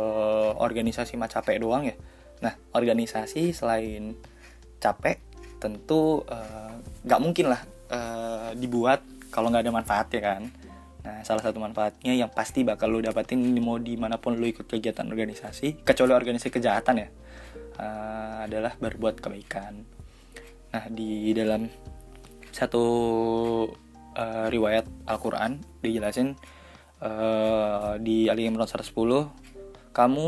organisasi 0.60 1.16
mah 1.16 1.32
capek 1.32 1.56
doang 1.56 1.88
ya. 1.88 1.96
Nah, 2.44 2.52
organisasi 2.76 3.56
selain 3.56 4.12
capek 4.84 5.16
tentu 5.64 6.20
eh, 6.28 6.72
nggak 7.08 7.20
uh, 7.20 7.24
mungkin 7.24 7.48
lah 7.48 7.62
uh, 7.88 8.52
dibuat 8.52 9.00
kalau 9.32 9.48
nggak 9.48 9.64
ada 9.64 9.72
manfaat 9.72 10.12
ya 10.12 10.20
kan 10.20 10.42
nah 11.04 11.20
salah 11.20 11.44
satu 11.44 11.60
manfaatnya 11.60 12.16
yang 12.16 12.32
pasti 12.32 12.64
bakal 12.64 12.88
lo 12.88 13.04
dapatin 13.04 13.36
mau 13.60 13.76
di 13.76 13.92
mana 14.00 14.16
pun 14.16 14.40
lo 14.40 14.48
ikut 14.48 14.64
kegiatan 14.64 15.04
organisasi 15.04 15.84
kecuali 15.84 16.16
organisasi 16.16 16.48
kejahatan 16.48 17.04
ya 17.04 17.08
uh, 17.76 18.48
adalah 18.48 18.72
berbuat 18.80 19.20
kebaikan 19.20 19.84
nah 20.72 20.88
di 20.88 21.36
dalam 21.36 21.68
satu 22.50 22.84
uh, 24.16 24.46
riwayat 24.48 24.88
Al-Quran 25.04 25.60
dijelasin 25.84 26.40
uh, 27.04 28.00
di 28.00 28.32
Ali 28.32 28.48
Imran 28.48 28.64
110 28.64 28.96
kamu 29.92 30.26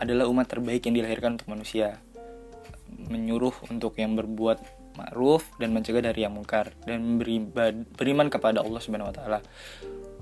adalah 0.00 0.24
umat 0.26 0.48
terbaik 0.48 0.88
yang 0.88 0.96
dilahirkan 0.96 1.36
untuk 1.36 1.52
manusia 1.52 2.00
menyuruh 3.12 3.52
untuk 3.68 3.94
yang 4.00 4.16
berbuat 4.16 4.58
ma'ruf 4.94 5.50
dan 5.58 5.74
mencegah 5.74 6.02
dari 6.02 6.22
yang 6.22 6.34
mungkar 6.34 6.70
dan 6.86 7.18
beriman 7.18 8.28
kepada 8.30 8.62
Allah 8.62 8.80
Subhanahu 8.80 9.10
wa 9.10 9.14
taala. 9.14 9.38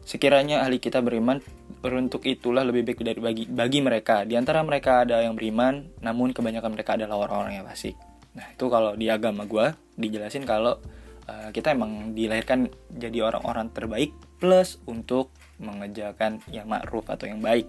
Sekiranya 0.02 0.66
ahli 0.66 0.82
kita 0.82 0.98
beriman, 0.98 1.38
beruntuk 1.82 2.26
itulah 2.26 2.66
lebih 2.66 2.86
baik 2.86 3.00
dari 3.02 3.20
bagi 3.22 3.44
bagi 3.46 3.78
mereka. 3.82 4.26
Di 4.26 4.34
antara 4.34 4.62
mereka 4.62 5.06
ada 5.06 5.22
yang 5.22 5.38
beriman, 5.38 5.90
namun 6.02 6.34
kebanyakan 6.34 6.74
mereka 6.74 6.98
adalah 6.98 7.26
orang-orang 7.26 7.62
yang 7.62 7.66
fasik. 7.66 7.94
Nah, 8.32 8.46
itu 8.50 8.66
kalau 8.72 8.96
di 8.96 9.12
agama 9.12 9.44
gue 9.44 9.76
dijelasin 10.00 10.48
kalau 10.48 10.80
uh, 11.28 11.48
kita 11.52 11.76
emang 11.76 12.16
dilahirkan 12.16 12.70
jadi 12.90 13.28
orang-orang 13.28 13.68
terbaik 13.70 14.10
plus 14.40 14.80
untuk 14.88 15.30
mengejarkan 15.62 16.42
yang 16.50 16.66
ma'ruf 16.66 17.06
atau 17.06 17.28
yang 17.28 17.38
baik 17.38 17.68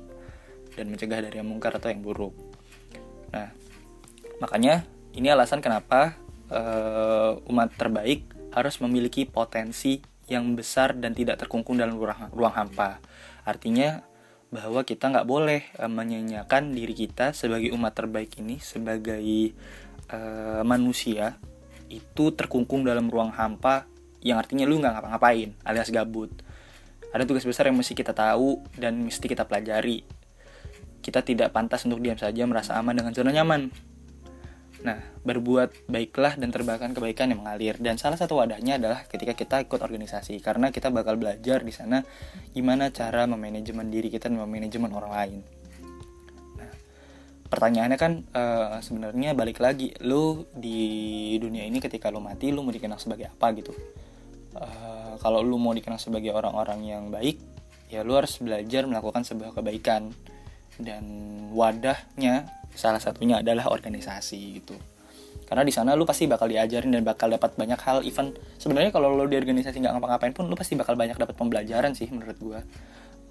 dan 0.74 0.90
mencegah 0.90 1.22
dari 1.22 1.38
yang 1.38 1.50
mungkar 1.50 1.76
atau 1.78 1.92
yang 1.94 2.02
buruk. 2.02 2.34
Nah, 3.30 3.54
makanya 4.42 4.88
ini 5.14 5.30
alasan 5.30 5.62
kenapa 5.62 6.18
uh, 6.50 7.38
umat 7.50 7.74
terbaik 7.78 8.26
harus 8.54 8.78
memiliki 8.82 9.26
potensi 9.26 10.02
yang 10.28 10.56
besar 10.56 10.96
dan 10.96 11.12
tidak 11.12 11.40
terkungkung 11.40 11.76
dalam 11.76 12.00
ruang, 12.00 12.32
ruang 12.32 12.54
hampa. 12.56 13.04
Artinya 13.44 14.04
bahwa 14.54 14.86
kita 14.86 15.10
nggak 15.10 15.28
boleh 15.28 15.62
uh, 15.82 15.90
menyanyiakan 15.90 16.78
diri 16.78 16.94
kita 16.94 17.34
sebagai 17.34 17.74
umat 17.74 17.98
terbaik 17.98 18.38
ini 18.38 18.62
sebagai 18.62 19.58
uh, 20.14 20.62
manusia 20.62 21.42
itu 21.90 22.34
terkungkung 22.38 22.86
dalam 22.86 23.10
ruang 23.10 23.34
hampa 23.34 23.90
yang 24.24 24.40
artinya 24.40 24.64
lu 24.70 24.80
nggak 24.80 24.94
ngapa-ngapain 25.00 25.58
alias 25.66 25.90
gabut. 25.90 26.32
Ada 27.14 27.30
tugas 27.30 27.46
besar 27.46 27.70
yang 27.70 27.78
mesti 27.78 27.94
kita 27.94 28.14
tahu 28.14 28.62
dan 28.78 28.98
mesti 29.06 29.26
kita 29.26 29.46
pelajari. 29.46 30.02
Kita 31.04 31.22
tidak 31.22 31.52
pantas 31.52 31.84
untuk 31.86 32.00
diam 32.00 32.18
saja 32.18 32.48
merasa 32.48 32.80
aman 32.80 32.96
dengan 32.96 33.12
zona 33.14 33.30
nyaman 33.36 33.93
Nah, 34.84 35.00
berbuat 35.24 35.88
baiklah 35.88 36.36
dan 36.36 36.52
terbahkan 36.52 36.92
kebaikan 36.92 37.32
yang 37.32 37.40
mengalir. 37.40 37.80
Dan 37.80 37.96
salah 37.96 38.20
satu 38.20 38.36
wadahnya 38.44 38.76
adalah 38.76 39.08
ketika 39.08 39.32
kita 39.32 39.64
ikut 39.64 39.80
organisasi, 39.80 40.44
karena 40.44 40.76
kita 40.76 40.92
bakal 40.92 41.16
belajar 41.16 41.64
di 41.64 41.72
sana 41.72 42.04
gimana 42.52 42.92
cara 42.92 43.24
memanajemen 43.24 43.88
diri 43.88 44.12
kita 44.12 44.28
dan 44.28 44.44
memanajemen 44.44 44.92
orang 44.92 45.14
lain. 45.16 45.40
Nah, 46.60 46.72
pertanyaannya 47.48 47.98
kan 47.98 48.14
uh, 48.36 48.84
sebenarnya 48.84 49.32
balik 49.32 49.64
lagi, 49.64 49.96
lu 50.04 50.44
di 50.52 51.32
dunia 51.40 51.64
ini 51.64 51.80
ketika 51.80 52.12
lu 52.12 52.20
mati, 52.20 52.52
lu 52.52 52.60
mau 52.60 52.76
dikenal 52.76 53.00
sebagai 53.00 53.32
apa 53.32 53.56
gitu? 53.56 53.72
uh, 54.58 55.14
kalau 55.22 55.42
lu 55.42 55.58
mau 55.58 55.74
dikenal 55.74 55.98
sebagai 55.98 56.34
orang-orang 56.34 56.80
yang 56.86 57.04
baik 57.10 57.42
ya 57.90 58.02
lu 58.02 58.18
harus 58.18 58.38
belajar 58.42 58.86
melakukan 58.90 59.22
sebuah 59.26 59.54
kebaikan 59.54 60.10
dan 60.82 61.04
wadahnya 61.54 62.50
salah 62.74 63.02
satunya 63.02 63.40
adalah 63.40 63.70
organisasi 63.70 64.40
gitu. 64.62 64.76
Karena 65.44 65.62
di 65.62 65.74
sana 65.74 65.94
lu 65.94 66.08
pasti 66.08 66.26
bakal 66.26 66.50
diajarin 66.50 66.90
dan 66.90 67.06
bakal 67.06 67.30
dapat 67.30 67.54
banyak 67.54 67.78
hal 67.78 68.02
even 68.02 68.34
sebenarnya 68.58 68.90
kalau 68.90 69.14
lu 69.14 69.30
di 69.30 69.38
organisasi 69.38 69.82
nggak 69.82 69.94
ngapa-ngapain 69.98 70.34
pun 70.34 70.50
lu 70.50 70.58
pasti 70.58 70.74
bakal 70.74 70.98
banyak 70.98 71.14
dapat 71.14 71.36
pembelajaran 71.38 71.94
sih 71.94 72.10
menurut 72.10 72.38
gua. 72.42 72.60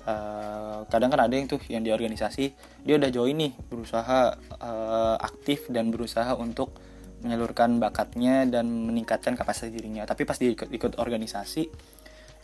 Uh, 0.03 0.83
kadang 0.91 1.15
kan 1.15 1.23
ada 1.23 1.35
yang 1.35 1.47
tuh 1.47 1.63
yang 1.71 1.87
di 1.87 1.95
organisasi 1.95 2.59
dia 2.83 2.95
udah 2.99 3.07
join 3.15 3.39
nih 3.39 3.55
berusaha 3.71 4.35
uh, 4.59 5.15
aktif 5.23 5.71
dan 5.71 5.95
berusaha 5.95 6.35
untuk 6.35 6.75
menyalurkan 7.23 7.79
bakatnya 7.79 8.43
dan 8.51 8.67
meningkatkan 8.67 9.39
kapasitas 9.39 9.71
dirinya. 9.71 10.03
Tapi 10.03 10.27
pas 10.27 10.35
dia 10.35 10.51
ikut, 10.51 10.69
ikut 10.75 10.93
organisasi 10.99 11.71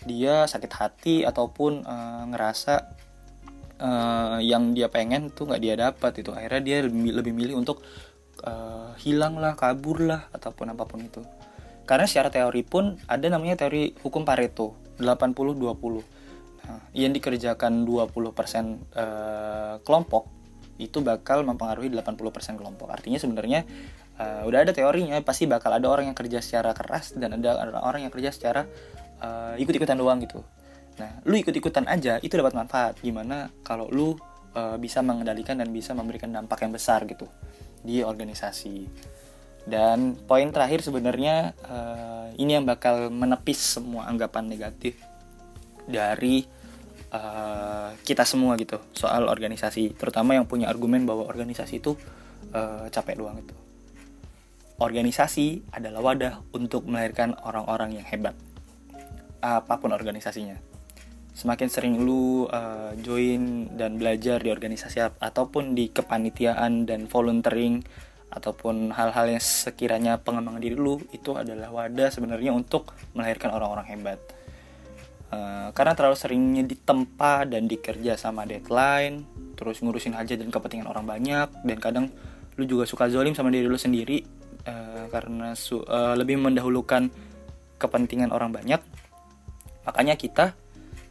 dia 0.06 0.46
sakit 0.46 0.72
hati 0.78 1.16
ataupun 1.26 1.82
uh, 1.82 2.24
ngerasa 2.30 2.94
uh, 3.78 4.38
yang 4.42 4.75
dia 4.75 4.90
pengen 4.90 5.30
tuh 5.30 5.49
nggak 5.49 5.62
dia 5.62 5.75
dapat 5.78 6.12
itu 6.20 6.30
akhirnya 6.35 6.62
dia 6.62 6.76
lebih, 6.85 7.12
lebih 7.14 7.32
milih 7.35 7.54
untuk 7.58 7.82
uh, 8.44 8.92
hilang 8.99 9.38
lah 9.38 9.54
kabur 9.54 10.02
lah 10.02 10.26
ataupun 10.35 10.75
apa 10.75 10.85
pun 10.85 11.00
itu. 11.02 11.23
Karena 11.88 12.04
secara 12.04 12.28
teori 12.28 12.62
pun 12.66 13.00
ada 13.08 13.26
namanya 13.32 13.64
teori 13.64 13.97
hukum 14.04 14.28
Pareto 14.28 14.76
80-20 15.00 15.56
nah, 16.68 16.85
yang 16.92 17.16
dikerjakan 17.16 17.88
20% 17.88 18.12
uh, 18.92 19.80
kelompok 19.80 20.28
itu 20.78 21.00
bakal 21.00 21.42
mempengaruhi 21.42 21.88
80% 21.90 22.61
kelompok. 22.61 22.92
Artinya 22.92 23.16
sebenarnya 23.16 23.64
uh, 24.20 24.44
udah 24.44 24.68
ada 24.68 24.76
teorinya 24.76 25.16
pasti 25.25 25.49
bakal 25.49 25.73
ada 25.73 25.88
orang 25.88 26.12
yang 26.12 26.18
kerja 26.18 26.44
secara 26.44 26.76
keras 26.76 27.16
dan 27.16 27.40
ada 27.40 27.56
orang 27.80 28.04
yang 28.04 28.12
kerja 28.12 28.37
secara 28.37 28.68
uh, 29.25 29.56
ikut-ikutan 29.56 29.97
doang 29.97 30.20
gitu 30.23 30.44
nah 30.98 31.22
lu 31.24 31.38
ikut-ikutan 31.38 31.86
aja 31.86 32.18
itu 32.20 32.34
dapat 32.34 32.54
manfaat. 32.54 32.98
Gimana 33.00 33.50
kalau 33.62 33.86
lu 33.88 34.14
uh, 34.54 34.76
bisa 34.76 35.00
mengendalikan 35.00 35.58
dan 35.58 35.70
bisa 35.70 35.94
memberikan 35.94 36.30
dampak 36.34 36.66
yang 36.66 36.74
besar 36.74 37.06
gitu 37.06 37.26
di 37.82 38.02
organisasi. 38.02 38.86
Dan 39.68 40.16
poin 40.24 40.48
terakhir 40.48 40.80
sebenarnya 40.80 41.52
uh, 41.68 42.28
ini 42.40 42.56
yang 42.56 42.64
bakal 42.64 43.12
menepis 43.12 43.78
semua 43.78 44.08
anggapan 44.08 44.48
negatif 44.48 44.96
dari 45.84 46.44
uh, 47.12 47.92
kita 48.00 48.24
semua 48.24 48.56
gitu 48.56 48.80
soal 48.96 49.28
organisasi. 49.28 49.94
Terutama 49.94 50.34
yang 50.34 50.48
punya 50.48 50.72
argumen 50.72 51.04
bahwa 51.04 51.28
organisasi 51.28 51.84
itu 51.84 51.94
uh, 52.56 52.88
capek 52.88 53.20
doang 53.20 53.38
itu 53.38 53.68
organisasi 54.78 55.74
adalah 55.74 56.00
wadah 56.00 56.34
untuk 56.54 56.86
melahirkan 56.86 57.34
orang-orang 57.42 57.98
yang 57.98 58.06
hebat. 58.06 58.34
Apa 59.42 59.78
pun 59.78 59.90
organisasinya 59.90 60.67
semakin 61.38 61.71
sering 61.71 61.95
lu 62.02 62.50
uh, 62.50 62.90
join 62.99 63.71
dan 63.78 63.95
belajar 63.95 64.42
di 64.42 64.50
organisasi 64.50 65.23
ataupun 65.23 65.71
di 65.78 65.87
kepanitiaan 65.95 66.83
dan 66.83 67.07
volunteering 67.07 67.78
ataupun 68.35 68.90
hal-hal 68.90 69.30
yang 69.30 69.38
sekiranya 69.38 70.18
pengembangan 70.18 70.59
diri 70.59 70.75
lu 70.75 70.99
itu 71.14 71.38
adalah 71.38 71.71
wadah 71.71 72.11
sebenarnya 72.11 72.50
untuk 72.50 72.90
melahirkan 73.14 73.54
orang-orang 73.54 73.87
hebat. 73.87 74.18
Uh, 75.30 75.71
karena 75.78 75.95
terlalu 75.95 76.18
seringnya 76.18 76.64
ditempa 76.66 77.47
dan 77.47 77.71
dikerja 77.71 78.18
sama 78.18 78.42
deadline 78.49 79.28
terus 79.54 79.78
ngurusin 79.85 80.16
aja 80.18 80.35
dan 80.35 80.49
kepentingan 80.49 80.88
orang 80.88 81.04
banyak 81.04 81.52
dan 81.52 81.78
kadang 81.78 82.07
lu 82.57 82.64
juga 82.64 82.88
suka 82.88 83.12
zolim 83.12 83.37
sama 83.37 83.52
diri 83.54 83.68
lu 83.68 83.78
sendiri 83.78 84.25
uh, 84.66 85.07
karena 85.12 85.54
uh, 85.54 86.14
lebih 86.18 86.35
mendahulukan 86.42 87.14
kepentingan 87.78 88.35
orang 88.35 88.50
banyak. 88.50 88.83
Makanya 89.87 90.18
kita 90.18 90.59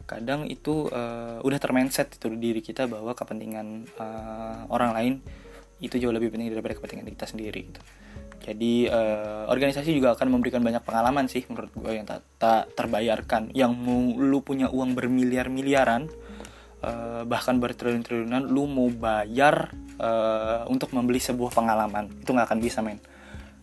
kadang 0.08 0.48
itu 0.48 0.88
uh, 0.88 1.44
udah 1.44 1.58
termindset 1.60 2.16
itu 2.16 2.32
diri 2.32 2.64
kita 2.64 2.88
bahwa 2.88 3.12
kepentingan 3.12 3.84
uh, 4.00 4.64
orang 4.72 4.96
lain 4.96 5.14
itu 5.84 6.00
jauh 6.00 6.10
lebih 6.10 6.32
penting 6.32 6.48
daripada 6.48 6.74
kepentingan 6.80 7.06
kita 7.12 7.26
sendiri 7.28 7.60
gitu. 7.68 7.80
Jadi 8.48 8.88
uh, 8.88 9.44
organisasi 9.52 9.92
juga 9.92 10.16
akan 10.16 10.32
memberikan 10.32 10.64
banyak 10.64 10.80
pengalaman 10.80 11.28
sih 11.28 11.44
menurut 11.52 11.68
gue 11.76 11.92
yang 11.92 12.08
tak, 12.08 12.24
tak 12.40 12.72
terbayarkan. 12.72 13.52
Yang 13.52 13.72
mau 13.76 14.00
lu 14.16 14.40
punya 14.40 14.72
uang 14.72 14.96
bermiliar-miliaran, 14.96 16.08
uh, 16.80 17.22
bahkan 17.28 17.60
bertriliun-triliunan, 17.60 18.48
lu 18.48 18.64
mau 18.64 18.88
bayar 18.88 19.76
uh, 20.00 20.64
untuk 20.72 20.96
membeli 20.96 21.20
sebuah 21.20 21.52
pengalaman 21.52 22.08
itu 22.24 22.32
nggak 22.32 22.48
akan 22.48 22.60
bisa 22.64 22.80
men. 22.80 22.98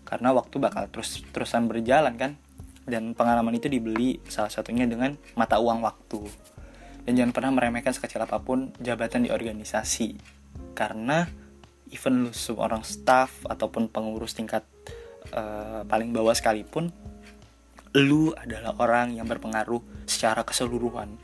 Karena 0.06 0.30
waktu 0.38 0.62
bakal 0.62 0.86
terus 0.94 1.26
terusan 1.34 1.66
berjalan 1.66 2.14
kan 2.14 2.38
dan 2.86 3.18
pengalaman 3.18 3.58
itu 3.58 3.66
dibeli 3.68 4.22
salah 4.30 4.54
satunya 4.54 4.86
dengan 4.86 5.18
mata 5.34 5.58
uang 5.58 5.82
waktu. 5.82 6.22
Dan 7.06 7.18
jangan 7.18 7.34
pernah 7.34 7.52
meremehkan 7.54 7.94
sekecil 7.94 8.22
apa 8.22 8.42
pun 8.42 8.74
jabatan 8.82 9.26
di 9.26 9.30
organisasi. 9.30 10.18
Karena 10.74 11.26
even 11.94 12.26
lu 12.26 12.32
seorang 12.34 12.82
staff 12.82 13.46
ataupun 13.46 13.90
pengurus 13.94 14.34
tingkat 14.34 14.66
uh, 15.34 15.86
paling 15.86 16.10
bawah 16.10 16.34
sekalipun 16.34 16.90
lu 17.96 18.36
adalah 18.36 18.76
orang 18.84 19.16
yang 19.16 19.24
berpengaruh 19.24 19.80
secara 20.04 20.44
keseluruhan. 20.44 21.16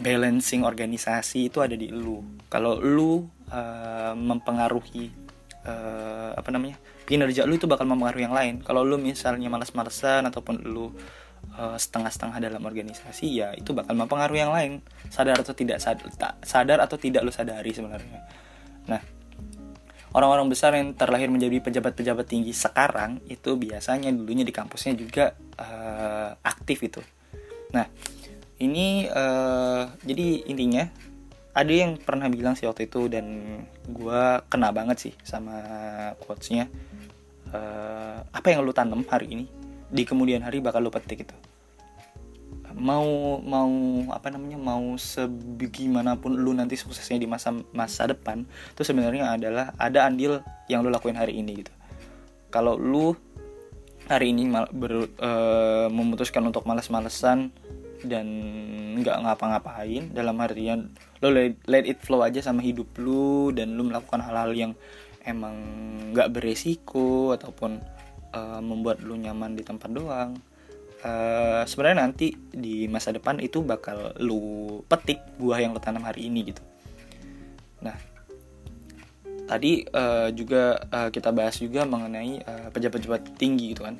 Balancing 0.00 0.66
organisasi 0.66 1.52
itu 1.52 1.62
ada 1.62 1.78
di 1.78 1.92
lu. 1.94 2.24
Kalau 2.50 2.82
lu 2.82 3.22
uh, 3.52 4.16
mempengaruhi 4.18 5.19
uh, 5.66 6.32
apa 6.36 6.48
namanya 6.52 6.80
kinerja 7.04 7.44
lu 7.44 7.58
itu 7.58 7.66
bakal 7.66 7.84
mempengaruhi 7.88 8.24
yang 8.24 8.36
lain. 8.36 8.62
Kalau 8.62 8.86
lu 8.86 8.96
misalnya 8.96 9.50
malas-malesan 9.50 10.24
ataupun 10.30 10.62
lu 10.64 10.92
uh, 11.58 11.76
setengah-setengah 11.76 12.38
dalam 12.38 12.62
organisasi 12.62 13.26
ya 13.28 13.48
itu 13.56 13.74
bakal 13.74 13.96
mempengaruhi 13.98 14.40
yang 14.40 14.54
lain. 14.54 14.80
Sadar 15.10 15.40
atau 15.42 15.52
tidak 15.52 15.82
sadar, 15.82 16.08
sadar 16.44 16.78
atau 16.80 16.96
tidak 16.96 17.26
lu 17.26 17.32
sadari 17.34 17.74
sebenarnya. 17.74 18.20
Nah 18.86 19.02
orang-orang 20.10 20.50
besar 20.50 20.74
yang 20.74 20.94
terlahir 20.94 21.30
menjadi 21.30 21.62
pejabat-pejabat 21.62 22.26
tinggi 22.26 22.50
sekarang 22.50 23.22
itu 23.30 23.54
biasanya 23.54 24.10
dulunya 24.10 24.42
di 24.42 24.54
kampusnya 24.54 24.94
juga 24.98 25.34
uh, 25.58 26.34
aktif 26.42 26.82
itu. 26.82 27.02
Nah 27.74 27.86
ini 28.60 29.08
uh, 29.08 29.88
jadi 30.04 30.46
intinya 30.50 30.84
ada 31.50 31.72
yang 31.72 31.98
pernah 31.98 32.30
bilang 32.30 32.54
sih 32.54 32.70
waktu 32.70 32.86
itu 32.86 33.10
dan 33.10 33.26
gue 33.90 34.22
kena 34.46 34.70
banget 34.70 35.10
sih 35.10 35.12
sama 35.26 35.58
quotesnya. 36.22 36.70
Uh, 37.50 38.22
apa 38.30 38.54
yang 38.54 38.62
lu 38.62 38.70
tanam 38.70 39.02
hari 39.10 39.34
ini? 39.34 39.46
Di 39.90 40.06
kemudian 40.06 40.46
hari 40.46 40.62
bakal 40.62 40.86
lu 40.86 40.94
petik 40.94 41.26
itu. 41.26 41.36
Mau 42.70 43.42
mau 43.42 43.70
apa 44.14 44.30
namanya 44.30 44.54
mau 44.54 44.94
sebagimanapun 44.94 46.38
lu 46.38 46.54
nanti 46.54 46.78
suksesnya 46.78 47.18
di 47.18 47.26
masa 47.26 47.50
masa 47.74 48.06
depan 48.06 48.46
itu 48.46 48.86
sebenarnya 48.86 49.34
adalah 49.34 49.74
ada 49.74 50.06
andil 50.06 50.38
yang 50.70 50.86
lu 50.86 50.94
lakuin 50.94 51.18
hari 51.18 51.42
ini 51.42 51.66
gitu. 51.66 51.74
Kalau 52.54 52.78
lu 52.78 53.18
hari 54.06 54.30
ini 54.30 54.46
mal, 54.46 54.70
ber, 54.70 55.10
uh, 55.18 55.86
memutuskan 55.90 56.46
untuk 56.46 56.62
males-malesan 56.66 57.50
dan 58.04 58.26
nggak 59.00 59.16
ngapa-ngapain 59.24 60.12
dalam 60.12 60.36
artian 60.40 60.92
lo 61.20 61.28
let, 61.32 61.84
it 61.84 62.00
flow 62.00 62.24
aja 62.24 62.40
sama 62.40 62.64
hidup 62.64 62.88
lu 62.96 63.52
dan 63.52 63.76
lu 63.76 63.88
melakukan 63.88 64.24
hal-hal 64.24 64.52
yang 64.56 64.72
emang 65.24 65.56
nggak 66.16 66.32
beresiko 66.32 67.36
ataupun 67.36 67.80
uh, 68.32 68.60
membuat 68.64 69.04
lu 69.04 69.20
nyaman 69.20 69.52
di 69.52 69.62
tempat 69.64 69.90
doang. 69.92 70.40
Uh, 71.00 71.64
sebenarnya 71.64 72.04
nanti 72.04 72.36
di 72.52 72.84
masa 72.84 73.08
depan 73.08 73.40
itu 73.40 73.64
bakal 73.64 74.12
lu 74.20 74.84
petik 74.84 75.24
buah 75.40 75.64
yang 75.64 75.72
lu 75.72 75.80
tanam 75.80 76.04
hari 76.04 76.28
ini 76.28 76.52
gitu. 76.52 76.60
Nah 77.80 77.96
tadi 79.48 79.82
uh, 79.82 80.28
juga 80.30 80.78
uh, 80.92 81.08
kita 81.10 81.34
bahas 81.34 81.58
juga 81.58 81.82
mengenai 81.82 82.38
pejabat-pejabat 82.70 83.22
uh, 83.26 83.34
tinggi 83.34 83.74
gitu 83.74 83.82
kan 83.82 83.98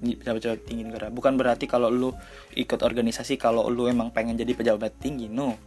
pejabat-pejabat 0.00 0.60
tinggi 0.64 0.82
negara. 0.88 1.06
Bukan 1.12 1.36
berarti 1.36 1.68
kalau 1.68 1.92
lu 1.92 2.10
ikut 2.56 2.80
organisasi 2.80 3.36
kalau 3.36 3.68
lu 3.68 3.86
emang 3.86 4.10
pengen 4.10 4.34
jadi 4.34 4.52
pejabat 4.56 4.96
tinggi 4.96 5.28
no. 5.28 5.60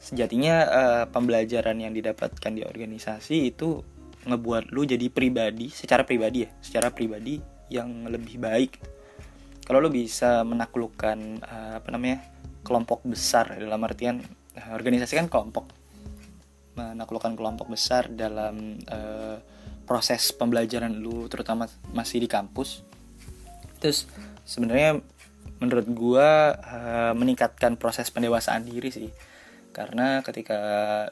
Sejatinya 0.00 0.54
uh, 0.66 1.04
pembelajaran 1.12 1.76
yang 1.78 1.92
didapatkan 1.94 2.50
di 2.50 2.64
organisasi 2.64 3.52
itu 3.54 3.80
ngebuat 4.20 4.72
lu 4.76 4.84
jadi 4.84 5.08
pribadi 5.08 5.72
secara 5.72 6.04
pribadi 6.04 6.44
ya 6.44 6.50
secara 6.60 6.92
pribadi 6.92 7.40
yang 7.72 8.08
lebih 8.10 8.36
baik. 8.42 8.72
Kalau 9.64 9.78
lu 9.78 9.88
bisa 9.92 10.42
menaklukkan 10.42 11.18
uh, 11.46 11.72
apa 11.78 11.88
namanya 11.94 12.26
kelompok 12.66 13.06
besar 13.06 13.54
dalam 13.54 13.80
artian 13.86 14.18
uh, 14.58 14.72
organisasi 14.74 15.14
kan 15.20 15.30
kelompok. 15.30 15.70
Menaklukkan 16.74 17.36
kelompok 17.36 17.68
besar 17.68 18.08
dalam 18.08 18.80
uh, 18.88 19.36
proses 19.84 20.30
pembelajaran 20.32 20.96
lu 20.96 21.26
terutama 21.26 21.66
masih 21.92 22.22
di 22.22 22.28
kampus 22.30 22.86
terus 23.80 24.06
sebenarnya 24.44 25.00
menurut 25.58 25.88
gua 25.92 26.56
uh, 26.56 27.12
meningkatkan 27.16 27.76
proses 27.80 28.08
pendewasaan 28.12 28.64
diri 28.64 28.92
sih. 28.92 29.10
Karena 29.74 30.20
ketika 30.20 30.60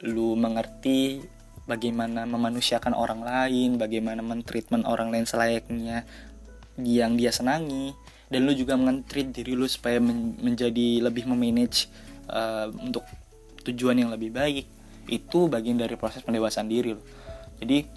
lu 0.04 0.36
mengerti 0.36 1.22
bagaimana 1.68 2.24
memanusiakan 2.24 2.96
orang 2.96 3.24
lain, 3.24 3.76
bagaimana 3.76 4.20
mentreatment 4.24 4.88
orang 4.88 5.12
lain 5.12 5.28
selayaknya 5.28 6.04
yang 6.78 7.18
dia 7.18 7.34
senangi, 7.34 7.92
dan 8.28 8.44
lu 8.44 8.52
juga 8.52 8.76
mentreat 8.76 9.32
diri 9.32 9.56
lu 9.56 9.64
supaya 9.64 9.96
men 9.98 10.36
menjadi 10.40 11.00
lebih 11.00 11.24
memanage 11.28 11.88
uh, 12.28 12.68
untuk 12.84 13.04
tujuan 13.64 13.96
yang 13.96 14.12
lebih 14.12 14.32
baik 14.32 14.68
itu 15.08 15.48
bagian 15.48 15.80
dari 15.80 15.96
proses 15.96 16.20
pendewasaan 16.20 16.68
diri 16.68 16.92
lo 16.92 17.02
jadi 17.58 17.88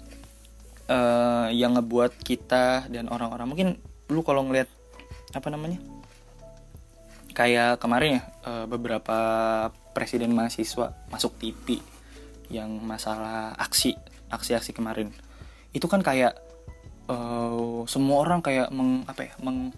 uh, 0.88 1.48
yang 1.52 1.76
ngebuat 1.76 2.24
kita 2.24 2.88
dan 2.88 3.12
orang-orang 3.12 3.46
mungkin 3.46 3.68
lu 4.12 4.22
kalau 4.22 4.44
ngeliat 4.44 4.68
apa 5.32 5.48
namanya 5.48 5.80
kayak 7.32 7.80
kemarin 7.80 8.20
ya 8.20 8.22
uh, 8.44 8.64
beberapa 8.68 9.18
presiden 9.96 10.36
mahasiswa 10.36 10.92
masuk 11.08 11.36
TV 11.40 11.80
yang 12.52 12.68
masalah 12.84 13.56
aksi 13.56 13.96
aksi-aksi 14.32 14.72
kemarin. 14.72 15.12
Itu 15.72 15.88
kan 15.88 16.04
kayak 16.04 16.36
uh, 17.08 17.84
semua 17.88 18.24
orang 18.24 18.40
kayak 18.44 18.68
meng 18.72 19.04
apa 19.08 19.32
ya 19.32 19.34
meng 19.40 19.72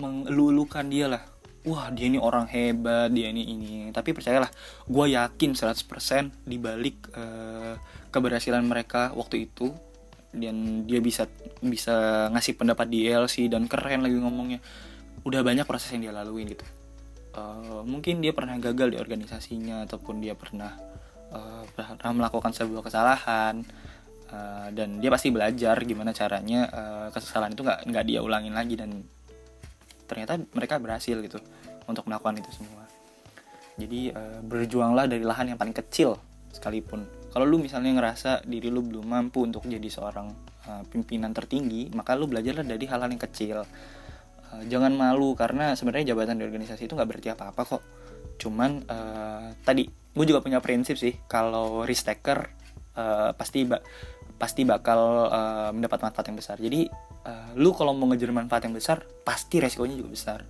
mengelulukan 0.00 0.84
dia 0.88 1.08
lah. 1.08 1.22
Wah 1.64 1.88
dia 1.88 2.12
ini 2.12 2.20
orang 2.20 2.44
hebat 2.52 3.08
dia 3.12 3.32
ini 3.32 3.48
ini. 3.48 3.72
Tapi 3.88 4.12
percayalah 4.12 4.52
gue 4.84 5.06
yakin 5.16 5.56
100% 5.56 6.44
dibalik 6.44 7.08
uh, 7.16 7.80
keberhasilan 8.12 8.64
mereka 8.64 9.16
waktu 9.16 9.48
itu 9.48 9.72
dan 10.34 10.84
dia 10.84 10.98
bisa 10.98 11.30
bisa 11.62 12.28
ngasih 12.34 12.58
pendapat 12.58 12.86
di 12.90 13.06
LC 13.06 13.48
dan 13.48 13.70
keren 13.70 14.02
lagi 14.02 14.18
ngomongnya. 14.18 14.58
Udah 15.24 15.40
banyak 15.40 15.64
proses 15.64 15.94
yang 15.94 16.10
dia 16.10 16.14
lalui 16.14 16.44
gitu. 16.50 16.66
Uh, 17.34 17.82
mungkin 17.82 18.22
dia 18.22 18.30
pernah 18.30 18.54
gagal 18.58 18.94
di 18.94 18.98
organisasinya 19.00 19.86
ataupun 19.88 20.22
dia 20.22 20.38
pernah 20.38 20.74
uh, 21.34 21.64
pernah 21.74 22.12
melakukan 22.14 22.52
sebuah 22.54 22.82
kesalahan. 22.84 23.64
Uh, 24.34 24.68
dan 24.74 24.98
dia 24.98 25.12
pasti 25.12 25.30
belajar 25.30 25.78
gimana 25.84 26.10
caranya 26.10 26.66
uh, 26.72 27.08
kesalahan 27.14 27.54
itu 27.54 27.62
nggak 27.62 27.80
nggak 27.86 28.04
dia 28.08 28.20
ulangin 28.24 28.56
lagi 28.56 28.74
dan 28.74 29.04
ternyata 30.10 30.40
mereka 30.50 30.80
berhasil 30.82 31.20
gitu 31.22 31.38
untuk 31.86 32.04
melakukan 32.08 32.42
itu 32.42 32.50
semua. 32.50 32.84
Jadi 33.78 34.10
uh, 34.14 34.40
berjuanglah 34.42 35.06
dari 35.10 35.22
lahan 35.22 35.54
yang 35.54 35.58
paling 35.58 35.74
kecil 35.74 36.18
sekalipun 36.54 37.02
kalau 37.34 37.50
lu 37.50 37.58
misalnya 37.58 37.98
ngerasa 37.98 38.46
diri 38.46 38.70
lu 38.70 38.86
belum 38.86 39.10
mampu 39.10 39.42
untuk 39.42 39.66
jadi 39.66 39.90
seorang 39.90 40.30
uh, 40.70 40.86
pimpinan 40.86 41.34
tertinggi 41.34 41.90
maka 41.90 42.14
lu 42.14 42.30
belajarlah 42.30 42.62
dari 42.62 42.86
hal-hal 42.86 43.10
yang 43.10 43.18
kecil. 43.18 43.66
Uh, 44.54 44.62
jangan 44.70 44.94
malu 44.94 45.34
karena 45.34 45.74
sebenarnya 45.74 46.14
jabatan 46.14 46.38
di 46.38 46.46
organisasi 46.46 46.86
itu 46.86 46.94
nggak 46.94 47.10
berarti 47.10 47.28
apa-apa 47.34 47.62
kok. 47.66 47.82
Cuman 48.38 48.86
uh, 48.86 49.50
tadi 49.66 49.82
gue 49.90 50.24
juga 50.30 50.46
punya 50.46 50.62
prinsip 50.62 50.94
sih 50.94 51.18
kalau 51.26 51.82
risk 51.82 52.06
taker 52.06 52.54
uh, 52.94 53.34
pasti 53.34 53.66
ba 53.66 53.82
pasti 54.38 54.62
bakal 54.62 55.26
uh, 55.26 55.74
mendapat 55.74 56.06
manfaat 56.06 56.30
yang 56.30 56.38
besar. 56.38 56.56
Jadi 56.62 56.86
uh, 57.26 57.50
lu 57.58 57.74
kalau 57.74 57.98
mau 57.98 58.06
ngejar 58.14 58.30
manfaat 58.30 58.62
yang 58.70 58.78
besar 58.78 59.02
pasti 59.26 59.58
resikonya 59.58 59.98
juga 59.98 60.10
besar. 60.14 60.46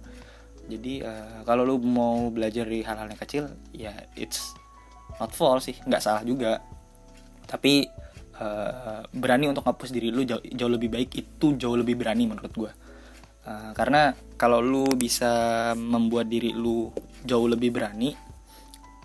Jadi 0.68 1.01
uh, 1.01 1.49
kalau 1.49 1.64
lu 1.64 1.81
mau 1.81 2.29
belajar 2.29 2.68
dari 2.68 2.85
hal-hal 2.85 3.09
yang 3.09 3.20
kecil 3.25 3.49
ya 3.73 3.97
it's 4.20 4.53
not 5.16 5.33
false 5.33 5.73
sih 5.73 5.77
nggak 5.88 6.03
salah 6.05 6.20
juga 6.27 6.61
tapi 7.44 7.87
uh, 8.40 9.04
berani 9.12 9.50
untuk 9.52 9.64
ngapus 9.64 9.90
diri 9.92 10.09
lu 10.11 10.24
jauh, 10.26 10.42
jauh 10.42 10.72
lebih 10.72 10.90
baik 10.90 11.11
itu 11.14 11.57
jauh 11.57 11.76
lebih 11.76 11.96
berani 11.96 12.28
menurut 12.28 12.52
gue 12.52 12.72
uh, 13.46 13.70
karena 13.76 14.12
kalau 14.35 14.59
lu 14.59 14.85
bisa 14.96 15.72
membuat 15.76 16.26
diri 16.28 16.50
lu 16.50 16.90
jauh 17.24 17.48
lebih 17.48 17.70
berani 17.72 18.12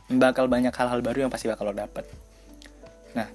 bakal 0.10 0.50
banyak 0.50 0.74
hal-hal 0.74 1.06
baru 1.06 1.26
yang 1.26 1.32
pasti 1.32 1.46
bakal 1.46 1.70
lo 1.70 1.76
dapet. 1.78 2.02
Nah 3.14 3.30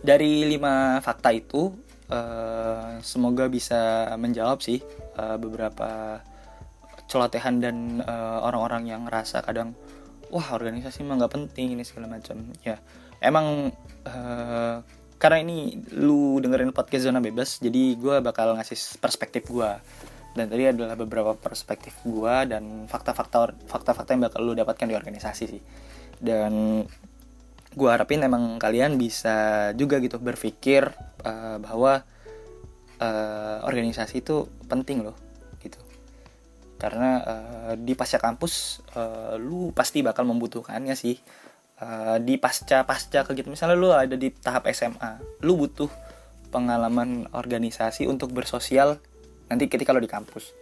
dari 0.00 0.46
lima 0.46 1.02
fakta 1.02 1.34
itu 1.34 1.74
uh, 2.08 3.02
semoga 3.02 3.50
bisa 3.50 4.14
menjawab 4.14 4.62
sih 4.62 4.78
uh, 5.18 5.34
beberapa 5.36 6.22
celotehan 7.10 7.58
dan 7.58 7.76
uh, 8.06 8.38
orang-orang 8.46 8.86
yang 8.86 9.02
ngerasa 9.10 9.42
kadang 9.42 9.74
wah 10.30 10.54
organisasi 10.54 11.02
mah 11.02 11.18
nggak 11.18 11.34
penting 11.34 11.74
ini 11.74 11.82
segala 11.82 12.06
macam. 12.06 12.38
Ya 12.62 12.78
emang 13.20 13.70
uh, 14.08 14.76
karena 15.20 15.38
ini 15.44 15.76
lu 15.92 16.40
dengerin 16.40 16.72
podcast 16.72 17.04
zona 17.08 17.20
bebas 17.20 17.60
jadi 17.60 17.96
gue 17.96 18.16
bakal 18.24 18.56
ngasih 18.56 19.00
perspektif 19.00 19.48
gue 19.52 19.70
dan 20.30 20.46
tadi 20.46 20.70
adalah 20.70 20.94
beberapa 20.94 21.34
perspektif 21.34 22.00
gue 22.06 22.34
dan 22.48 22.86
fakta-fakta 22.86 23.52
fakta-fakta 23.66 24.14
yang 24.14 24.22
bakal 24.30 24.40
lu 24.46 24.54
dapatkan 24.54 24.86
di 24.86 24.94
organisasi 24.94 25.44
sih. 25.50 25.62
Dan 26.22 26.86
gue 27.74 27.88
harapin 27.90 28.22
emang 28.22 28.54
kalian 28.62 28.94
bisa 28.94 29.70
juga 29.74 29.98
gitu 29.98 30.22
berpikir 30.22 30.86
uh, 31.26 31.58
bahwa 31.58 32.06
uh, 33.02 33.58
organisasi 33.66 34.22
itu 34.22 34.46
penting 34.70 35.02
loh 35.02 35.18
karena 36.80 37.10
uh, 37.20 37.72
di 37.76 37.92
pasca 37.92 38.16
kampus 38.16 38.80
uh, 38.96 39.36
lu 39.36 39.68
pasti 39.76 40.00
bakal 40.00 40.24
membutuhkannya 40.24 40.96
sih 40.96 41.20
uh, 41.80 42.16
di 42.22 42.36
pasca 42.36 42.84
pasca 42.84 43.24
kegiatan 43.24 43.50
misalnya 43.50 43.76
lu 43.76 43.90
ada 43.90 44.14
di 44.14 44.30
tahap 44.30 44.68
SMA 44.70 45.42
lu 45.44 45.56
butuh 45.56 45.90
pengalaman 46.50 47.30
organisasi 47.30 48.10
untuk 48.10 48.34
bersosial 48.34 48.98
nanti 49.50 49.66
ketika 49.66 49.90
lo 49.90 50.02
di 50.02 50.10
kampus. 50.10 50.54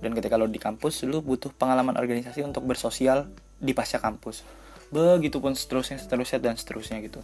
Dan 0.00 0.16
ketika 0.16 0.40
lo 0.40 0.48
di 0.48 0.56
kampus 0.56 1.04
lu 1.04 1.20
butuh 1.20 1.52
pengalaman 1.52 1.96
organisasi 2.00 2.40
untuk 2.40 2.64
bersosial 2.64 3.28
di 3.60 3.76
pasca 3.76 4.00
kampus. 4.00 4.44
Begitupun 4.88 5.52
seterusnya 5.52 6.00
seterusnya 6.00 6.38
dan 6.40 6.56
seterusnya 6.56 7.00
gitu. 7.04 7.20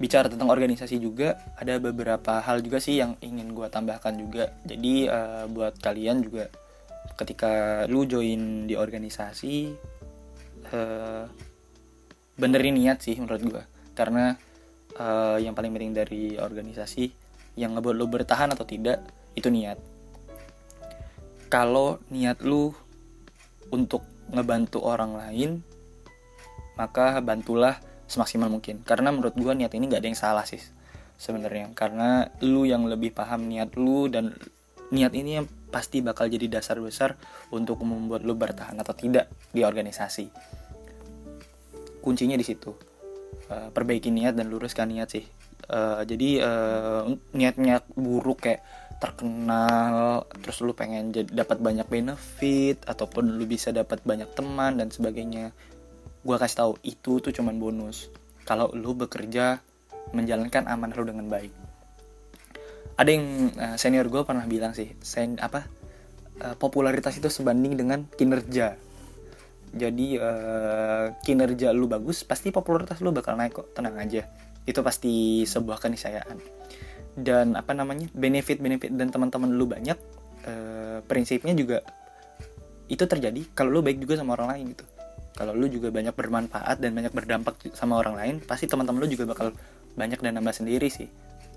Bicara 0.00 0.32
tentang 0.32 0.48
organisasi 0.48 0.96
juga 0.96 1.36
ada 1.60 1.76
beberapa 1.76 2.40
hal 2.40 2.64
juga 2.64 2.80
sih 2.80 2.96
yang 2.96 3.20
ingin 3.20 3.52
gue 3.52 3.68
tambahkan 3.68 4.16
juga. 4.16 4.48
Jadi 4.64 5.04
uh, 5.04 5.44
buat 5.52 5.76
kalian 5.76 6.24
juga 6.24 6.48
ketika 7.20 7.84
lu 7.84 8.08
join 8.08 8.64
di 8.64 8.80
organisasi 8.80 9.76
uh, 10.74 11.24
benerin 12.40 12.76
niat 12.80 13.04
sih 13.04 13.16
menurut 13.20 13.42
gue 13.44 13.62
karena 13.92 14.32
uh, 14.96 15.36
yang 15.36 15.52
paling 15.52 15.76
penting 15.76 15.92
dari 15.92 16.22
organisasi 16.40 17.12
yang 17.60 17.76
ngebuat 17.76 17.96
lu 17.96 18.06
bertahan 18.08 18.48
atau 18.54 18.64
tidak 18.64 19.04
itu 19.36 19.52
niat. 19.52 19.76
Kalau 21.50 21.98
niat 22.08 22.40
lu 22.46 22.70
untuk 23.74 24.06
ngebantu 24.30 24.82
orang 24.82 25.18
lain 25.18 25.50
maka 26.78 27.20
bantulah 27.20 27.76
semaksimal 28.08 28.48
mungkin. 28.48 28.80
Karena 28.86 29.12
menurut 29.12 29.36
gue 29.36 29.52
niat 29.52 29.74
ini 29.76 29.90
nggak 29.90 30.00
ada 30.00 30.08
yang 30.08 30.18
salah 30.18 30.46
sih 30.46 30.62
sebenarnya. 31.20 31.74
Karena 31.76 32.24
lu 32.40 32.64
yang 32.64 32.86
lebih 32.86 33.12
paham 33.12 33.50
niat 33.50 33.76
lu 33.76 34.08
dan 34.08 34.32
niat 34.90 35.12
ini 35.14 35.42
yang 35.42 35.46
pasti 35.70 36.02
bakal 36.02 36.26
jadi 36.26 36.50
dasar 36.50 36.82
besar 36.82 37.14
untuk 37.54 37.78
membuat 37.86 38.26
lu 38.26 38.34
bertahan 38.34 38.74
atau 38.80 38.90
tidak 38.90 39.30
di 39.54 39.62
organisasi 39.62 40.58
kuncinya 42.00 42.34
di 42.34 42.44
situ. 42.44 42.72
Uh, 43.46 43.70
perbaiki 43.70 44.10
niat 44.10 44.34
dan 44.34 44.50
luruskan 44.50 44.90
niat 44.90 45.08
sih. 45.12 45.24
Uh, 45.70 46.02
jadi 46.02 46.42
uh, 46.42 47.02
niat-niat 47.30 47.86
buruk 47.94 48.42
kayak 48.42 48.66
terkenal 48.98 50.26
terus 50.42 50.60
lu 50.60 50.74
pengen 50.76 51.14
dapat 51.14 51.56
banyak 51.62 51.86
benefit 51.88 52.84
ataupun 52.84 53.38
lu 53.38 53.44
bisa 53.48 53.72
dapat 53.72 54.02
banyak 54.04 54.28
teman 54.36 54.76
dan 54.76 54.92
sebagainya 54.92 55.56
gue 56.20 56.36
kasih 56.36 56.58
tahu 56.58 56.72
itu 56.84 57.22
tuh 57.22 57.32
cuman 57.32 57.56
bonus. 57.56 58.12
Kalau 58.44 58.68
lu 58.76 58.92
bekerja 58.92 59.62
menjalankan 60.12 60.68
amanah 60.68 60.96
lu 61.00 61.06
dengan 61.06 61.30
baik. 61.32 61.54
Ada 62.98 63.10
yang 63.14 63.26
senior 63.80 64.12
gue 64.12 64.20
pernah 64.26 64.44
bilang 64.44 64.76
sih 64.76 64.92
sen 65.00 65.40
apa 65.40 65.64
popularitas 66.60 67.16
itu 67.16 67.32
sebanding 67.32 67.80
dengan 67.80 68.04
kinerja 68.04 68.76
jadi 69.70 70.06
uh, 70.18 71.04
kinerja 71.22 71.70
lu 71.70 71.86
bagus 71.86 72.26
pasti 72.26 72.50
popularitas 72.50 72.98
lu 73.02 73.14
bakal 73.14 73.38
naik 73.38 73.54
kok. 73.54 73.70
Tenang 73.74 73.96
aja. 73.98 74.26
Itu 74.66 74.82
pasti 74.82 75.46
sebuah 75.46 75.78
keniscayaan 75.78 76.38
dan 77.18 77.58
apa 77.58 77.74
namanya? 77.74 78.06
Benefit 78.14 78.62
benefit 78.62 78.90
dan 78.94 79.10
teman-teman 79.10 79.50
lu 79.54 79.66
banyak 79.66 79.98
uh, 80.46 80.98
prinsipnya 81.06 81.54
juga 81.56 81.82
itu 82.90 83.06
terjadi 83.06 83.54
kalau 83.54 83.78
lu 83.78 83.80
baik 83.86 84.02
juga 84.02 84.18
sama 84.18 84.34
orang 84.34 84.48
lain 84.56 84.64
gitu. 84.74 84.84
Kalau 85.38 85.54
lu 85.54 85.70
juga 85.70 85.94
banyak 85.94 86.12
bermanfaat 86.12 86.82
dan 86.82 86.90
banyak 86.92 87.14
berdampak 87.14 87.54
sama 87.72 87.96
orang 87.96 88.18
lain 88.18 88.34
pasti 88.42 88.66
teman-teman 88.66 89.06
lu 89.06 89.08
juga 89.08 89.30
bakal 89.30 89.54
banyak 89.94 90.18
dan 90.18 90.38
nambah 90.38 90.54
sendiri 90.54 90.90
sih. 90.90 91.06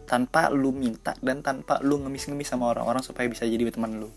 Tanpa 0.06 0.54
lu 0.54 0.69
minta 0.69 1.17
dan 1.26 1.41
tanpa 1.41 1.82
lu 1.82 1.97
ngemis-ngemis 2.06 2.54
sama 2.54 2.69
orang-orang 2.69 3.02
supaya 3.02 3.26
bisa 3.26 3.49
jadi 3.49 3.73
teman 3.73 3.97
lu 3.97 4.10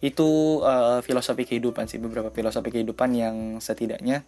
itu 0.00 0.60
uh, 0.64 1.04
filosofi 1.04 1.44
kehidupan 1.44 1.84
sih 1.84 2.00
beberapa 2.00 2.32
filosofi 2.32 2.72
kehidupan 2.72 3.12
yang 3.12 3.36
setidaknya 3.60 4.24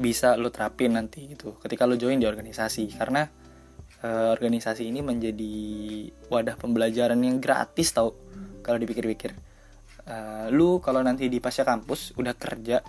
bisa 0.00 0.40
lu 0.40 0.48
terapin 0.48 0.96
nanti 0.96 1.28
gitu. 1.28 1.60
Ketika 1.60 1.84
lu 1.84 2.00
join 2.00 2.16
di 2.16 2.24
organisasi 2.24 2.96
karena 2.96 3.28
uh, 4.00 4.32
organisasi 4.32 4.88
ini 4.88 5.04
menjadi 5.04 5.54
wadah 6.32 6.56
pembelajaran 6.56 7.20
yang 7.20 7.36
gratis 7.38 7.92
tau 7.92 8.16
kalau 8.64 8.80
dipikir-pikir. 8.80 9.36
Uh, 10.08 10.48
lu 10.48 10.80
kalau 10.80 11.04
nanti 11.04 11.28
di 11.28 11.38
pasca 11.44 11.62
kampus 11.62 12.16
udah 12.16 12.32
kerja 12.32 12.80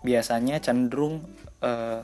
biasanya 0.00 0.64
cenderung 0.64 1.20
uh, 1.60 2.00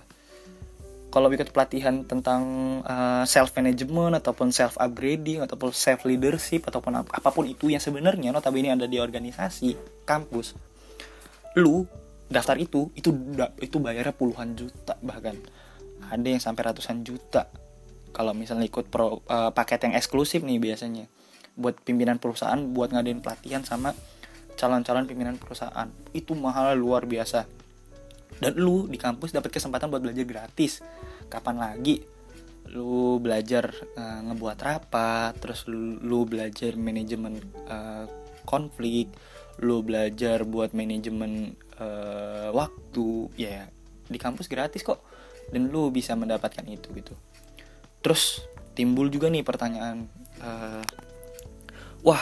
kalau 1.14 1.30
ikut 1.30 1.54
pelatihan 1.54 2.02
tentang 2.02 2.42
uh, 2.82 3.22
self 3.22 3.54
management 3.54 4.18
ataupun 4.18 4.50
self 4.50 4.74
upgrading 4.82 5.46
ataupun 5.46 5.70
self 5.70 6.02
leadership 6.02 6.66
ataupun 6.66 7.06
ap 7.06 7.08
apa 7.14 7.30
pun 7.30 7.46
itu 7.46 7.70
yang 7.70 7.78
sebenarnya 7.78 8.34
notabene 8.34 8.74
ada 8.74 8.90
di 8.90 8.98
organisasi 8.98 10.02
kampus 10.02 10.58
lu 11.54 11.86
daftar 12.28 12.58
itu 12.58 12.90
itu 12.98 13.14
itu 13.62 13.76
bayarnya 13.78 14.14
puluhan 14.14 14.58
juta 14.58 14.98
bahkan. 15.04 15.36
Ada 16.04 16.26
yang 16.36 16.42
sampai 16.42 16.68
ratusan 16.68 17.00
juta. 17.06 17.48
Kalau 18.14 18.36
misalnya 18.36 18.68
ikut 18.68 18.92
pro, 18.92 19.24
uh, 19.26 19.50
paket 19.50 19.88
yang 19.88 19.94
eksklusif 19.96 20.44
nih 20.44 20.60
biasanya. 20.60 21.08
Buat 21.54 21.80
pimpinan 21.86 22.18
perusahaan 22.18 22.58
buat 22.58 22.90
ngadain 22.92 23.22
pelatihan 23.22 23.62
sama 23.64 23.94
calon-calon 24.58 25.06
pimpinan 25.08 25.38
perusahaan. 25.40 25.88
Itu 26.12 26.36
mahal 26.36 26.76
luar 26.76 27.08
biasa 27.08 27.46
dan 28.42 28.52
lu 28.58 28.86
di 28.90 28.98
kampus 28.98 29.34
dapat 29.34 29.50
kesempatan 29.54 29.90
buat 29.90 30.02
belajar 30.02 30.24
gratis. 30.26 30.82
Kapan 31.30 31.56
lagi? 31.60 32.02
Lu 32.72 33.20
belajar 33.22 33.70
uh, 33.94 34.20
ngebuat 34.30 34.58
rapat 34.58 35.32
terus 35.38 35.68
lu, 35.68 36.24
belajar 36.26 36.74
manajemen 36.74 37.38
uh, 37.68 38.06
konflik 38.44 39.12
lu 39.62 39.86
belajar 39.86 40.42
buat 40.42 40.74
manajemen 40.74 41.54
uh, 41.78 42.50
waktu. 42.50 43.30
Ya 43.38 43.70
di 44.10 44.18
kampus 44.18 44.50
gratis 44.50 44.82
kok. 44.82 45.02
Dan 45.52 45.68
lu 45.70 45.92
bisa 45.92 46.16
mendapatkan 46.16 46.64
itu 46.66 46.88
gitu. 46.96 47.14
Terus 48.00 48.42
timbul 48.74 49.08
juga 49.08 49.30
nih 49.30 49.46
pertanyaan 49.46 50.10
uh, 50.42 50.82
wah 52.02 52.20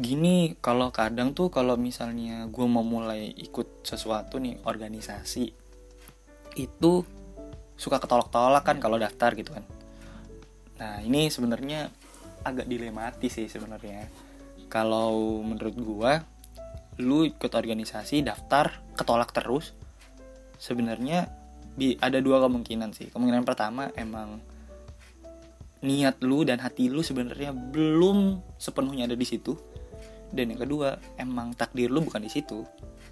gini 0.00 0.56
kalau 0.56 0.88
kadang 0.88 1.36
tuh 1.36 1.52
kalau 1.52 1.76
misalnya 1.76 2.48
gue 2.48 2.64
mau 2.64 2.80
mulai 2.80 3.28
ikut 3.28 3.84
sesuatu 3.84 4.40
nih 4.40 4.64
organisasi 4.64 5.52
itu 6.56 6.92
suka 7.76 8.00
ketolak-tolak 8.00 8.64
kan 8.64 8.80
kalau 8.80 8.96
daftar 8.96 9.36
gitu 9.36 9.52
kan. 9.52 9.64
Nah 10.80 11.04
ini 11.04 11.28
sebenarnya 11.28 11.92
agak 12.40 12.68
dilematis 12.68 13.36
sih 13.36 13.48
sebenarnya. 13.52 14.08
Kalau 14.72 15.44
menurut 15.44 15.76
gue 15.76 16.12
lu 17.04 17.28
ikut 17.28 17.52
organisasi 17.52 18.24
daftar 18.24 18.80
ketolak 18.96 19.32
terus 19.36 19.76
sebenarnya 20.56 21.28
ada 22.00 22.16
dua 22.20 22.40
kemungkinan 22.40 22.96
sih. 22.96 23.12
Kemungkinan 23.12 23.44
pertama 23.44 23.92
emang 23.96 24.40
niat 25.82 26.22
lu 26.22 26.48
dan 26.48 26.62
hati 26.62 26.88
lu 26.88 27.04
sebenarnya 27.04 27.52
belum 27.52 28.40
sepenuhnya 28.56 29.10
ada 29.10 29.18
di 29.18 29.26
situ 29.26 29.71
dan 30.32 30.52
yang 30.52 30.60
kedua 30.60 30.96
emang 31.20 31.52
takdir 31.52 31.92
lu 31.92 32.02
bukan 32.02 32.24
di 32.24 32.32
situ. 32.32 32.64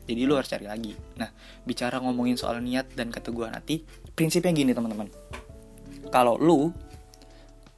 Jadi 0.09 0.26
lu 0.26 0.35
harus 0.35 0.50
cari 0.50 0.66
lagi. 0.66 0.96
Nah 1.20 1.28
bicara 1.62 2.00
ngomongin 2.00 2.35
soal 2.35 2.59
niat 2.64 2.96
dan 2.96 3.12
keteguhan 3.12 3.54
hati 3.54 3.85
prinsipnya 4.16 4.50
gini 4.50 4.72
teman-teman. 4.72 5.06
Kalau 6.11 6.40
lu 6.40 6.72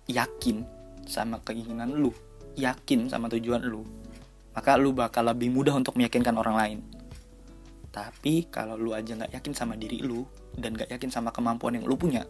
yakin 0.08 0.64
sama 1.04 1.42
keinginan 1.42 1.92
lu 1.92 2.14
yakin 2.56 3.10
sama 3.10 3.26
tujuan 3.28 3.64
lu 3.66 3.82
maka 4.52 4.76
lu 4.76 4.92
bakal 4.92 5.24
lebih 5.24 5.48
mudah 5.48 5.72
untuk 5.72 5.96
meyakinkan 5.96 6.36
orang 6.36 6.56
lain. 6.56 6.78
Tapi 7.92 8.48
kalau 8.48 8.76
lu 8.80 8.96
aja 8.96 9.12
nggak 9.12 9.32
yakin 9.36 9.52
sama 9.52 9.76
diri 9.76 10.00
lu 10.00 10.24
dan 10.56 10.76
nggak 10.76 10.92
yakin 10.92 11.10
sama 11.12 11.32
kemampuan 11.32 11.76
yang 11.76 11.84
lu 11.84 11.96
punya 11.96 12.24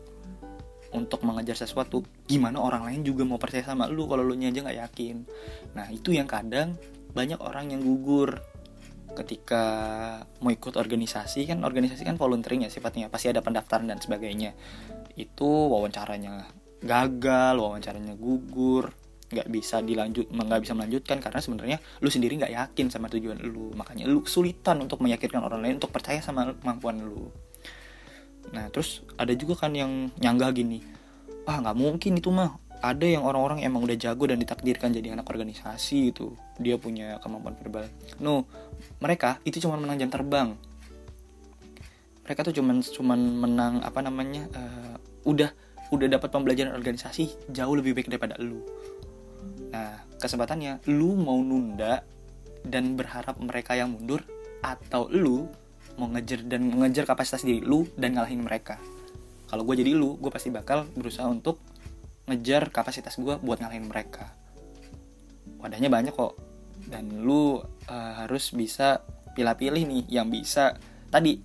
untuk 0.92 1.24
mengejar 1.24 1.56
sesuatu 1.56 2.04
gimana 2.28 2.60
orang 2.60 2.84
lain 2.84 3.00
juga 3.02 3.24
mau 3.24 3.40
percaya 3.40 3.64
sama 3.64 3.88
lu 3.88 4.04
kalau 4.06 4.22
lu 4.22 4.36
aja 4.38 4.58
nggak 4.58 4.78
yakin? 4.90 5.16
Nah 5.74 5.86
itu 5.90 6.14
yang 6.14 6.28
kadang 6.28 6.74
banyak 7.12 7.40
orang 7.40 7.72
yang 7.72 7.80
gugur 7.84 8.40
ketika 9.12 9.64
mau 10.40 10.50
ikut 10.52 10.74
organisasi. 10.76 11.44
Kan 11.44 11.64
organisasi 11.64 12.02
kan 12.04 12.16
volunteering 12.16 12.64
ya 12.64 12.70
sifatnya 12.72 13.12
pasti 13.12 13.28
ada 13.28 13.44
pendaftaran 13.44 13.88
dan 13.88 14.00
sebagainya. 14.00 14.56
Itu 15.16 15.68
wawancaranya 15.68 16.48
gagal 16.82 17.54
wawancaranya 17.62 18.18
gugur 18.18 18.90
nggak 19.32 19.48
bisa 19.48 19.80
dilanjut 19.80 20.28
nggak 20.28 20.60
bisa 20.60 20.76
melanjutkan 20.76 21.16
karena 21.16 21.40
sebenarnya 21.40 21.78
lu 22.04 22.12
sendiri 22.12 22.36
nggak 22.36 22.52
yakin 22.52 22.86
sama 22.92 23.08
tujuan 23.12 23.40
lu. 23.40 23.72
Makanya 23.76 24.08
lu 24.08 24.24
kesulitan 24.24 24.80
untuk 24.80 25.00
meyakinkan 25.04 25.40
orang 25.40 25.64
lain 25.64 25.80
untuk 25.80 25.92
percaya 25.92 26.20
sama 26.20 26.52
kemampuan 26.60 27.00
lu. 27.00 27.32
Nah 28.52 28.68
terus 28.68 29.04
ada 29.16 29.32
juga 29.32 29.56
kan 29.56 29.72
yang 29.72 30.12
nyanggah 30.20 30.52
gini 30.52 31.02
ah 31.42 31.58
nggak 31.58 31.74
mungkin 31.74 32.12
itu 32.22 32.30
mah 32.30 32.54
ada 32.82 33.06
yang 33.06 33.22
orang-orang 33.22 33.62
emang 33.62 33.86
udah 33.86 33.94
jago 33.94 34.26
dan 34.26 34.42
ditakdirkan 34.42 34.90
jadi 34.90 35.14
anak 35.14 35.30
organisasi 35.30 36.10
itu 36.10 36.34
dia 36.58 36.74
punya 36.74 37.22
kemampuan 37.22 37.54
verbal. 37.54 37.86
No 38.18 38.42
mereka 38.98 39.38
itu 39.46 39.62
cuma 39.62 39.78
menang 39.78 40.02
jam 40.02 40.10
terbang. 40.10 40.58
Mereka 42.26 42.42
tuh 42.50 42.54
cuman 42.58 42.82
cuman 42.82 43.20
menang 43.38 43.74
apa 43.86 44.02
namanya 44.02 44.50
uh, 44.58 44.94
udah 45.22 45.54
udah 45.94 46.06
dapat 46.10 46.28
pembelajaran 46.34 46.74
organisasi 46.74 47.54
jauh 47.54 47.74
lebih 47.78 47.94
baik 47.94 48.10
daripada 48.10 48.34
lu. 48.42 48.66
Nah 49.70 50.02
kesempatannya 50.18 50.82
lu 50.90 51.14
mau 51.14 51.38
nunda 51.38 52.02
dan 52.66 52.98
berharap 52.98 53.38
mereka 53.38 53.78
yang 53.78 53.94
mundur 53.94 54.26
atau 54.58 55.06
lu 55.06 55.46
mau 55.98 56.10
ngejar 56.10 56.42
dan 56.50 56.66
mengejar 56.66 57.06
kapasitas 57.06 57.46
diri 57.46 57.62
lu 57.62 57.86
dan 57.94 58.18
ngalahin 58.18 58.42
mereka. 58.42 58.82
Kalau 59.46 59.62
gue 59.62 59.78
jadi 59.78 59.92
lu 59.94 60.18
gue 60.18 60.32
pasti 60.32 60.48
bakal 60.48 60.88
berusaha 60.96 61.28
untuk 61.28 61.60
ngejar 62.26 62.70
kapasitas 62.70 63.18
gue 63.18 63.38
buat 63.42 63.58
ngalahin 63.58 63.86
mereka. 63.86 64.30
Wadahnya 65.58 65.90
banyak 65.90 66.14
kok. 66.14 66.38
Dan 66.86 67.22
lu 67.22 67.58
uh, 67.58 68.12
harus 68.18 68.50
bisa 68.54 69.02
pilih-pilih 69.32 69.82
nih 69.86 70.02
yang 70.10 70.28
bisa. 70.28 70.76
Tadi 71.10 71.38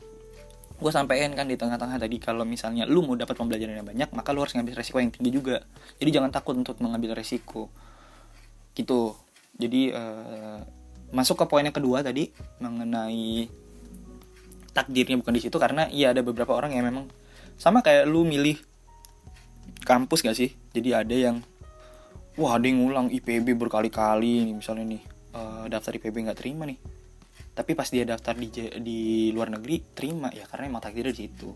gue 0.77 0.91
sampein 0.93 1.33
kan 1.33 1.49
di 1.49 1.57
tengah-tengah 1.57 1.97
tadi 1.97 2.21
kalau 2.21 2.45
misalnya 2.45 2.85
lu 2.85 3.01
mau 3.01 3.17
dapat 3.17 3.33
pembelajaran 3.33 3.81
yang 3.81 3.87
banyak 3.89 4.13
maka 4.13 4.29
lu 4.29 4.45
harus 4.45 4.53
ngambil 4.53 4.77
resiko 4.77 5.01
yang 5.01 5.09
tinggi 5.09 5.31
juga. 5.33 5.65
Jadi 5.97 6.09
jangan 6.13 6.29
takut 6.29 6.53
untuk 6.53 6.77
mengambil 6.83 7.17
resiko. 7.17 7.69
Gitu. 8.77 9.17
Jadi 9.57 9.89
uh, 9.89 10.61
masuk 11.09 11.39
ke 11.39 11.45
poin 11.47 11.63
yang 11.63 11.73
kedua 11.73 12.03
tadi 12.03 12.29
mengenai 12.59 13.47
takdirnya 14.75 15.17
bukan 15.17 15.33
di 15.33 15.41
situ 15.41 15.57
karena 15.57 15.89
iya 15.89 16.13
ada 16.13 16.21
beberapa 16.21 16.53
orang 16.53 16.75
yang 16.77 16.85
memang 16.85 17.09
sama 17.57 17.81
kayak 17.81 18.05
lu 18.05 18.21
milih 18.21 18.61
kampus 19.87 20.27
gak 20.27 20.35
sih? 20.35 20.51
Jadi 20.75 20.91
ada 20.91 21.15
yang 21.15 21.39
wah 22.35 22.59
ada 22.59 22.67
yang 22.67 22.83
ngulang 22.83 23.07
IPB 23.09 23.55
berkali-kali 23.55 24.45
nih 24.45 24.53
misalnya 24.53 24.99
nih 24.99 25.03
uh, 25.33 25.65
daftar 25.71 25.95
IPB 25.95 26.27
nggak 26.27 26.39
terima 26.43 26.67
nih. 26.67 26.77
Tapi 27.55 27.71
pas 27.73 27.89
dia 27.89 28.05
daftar 28.05 28.37
di 28.37 28.51
di 28.83 28.99
luar 29.33 29.49
negeri 29.49 29.81
terima. 29.95 30.29
Ya 30.35 30.45
karena 30.45 30.69
emang 30.69 30.83
takdirnya 30.83 31.15
di 31.15 31.21
situ. 31.25 31.49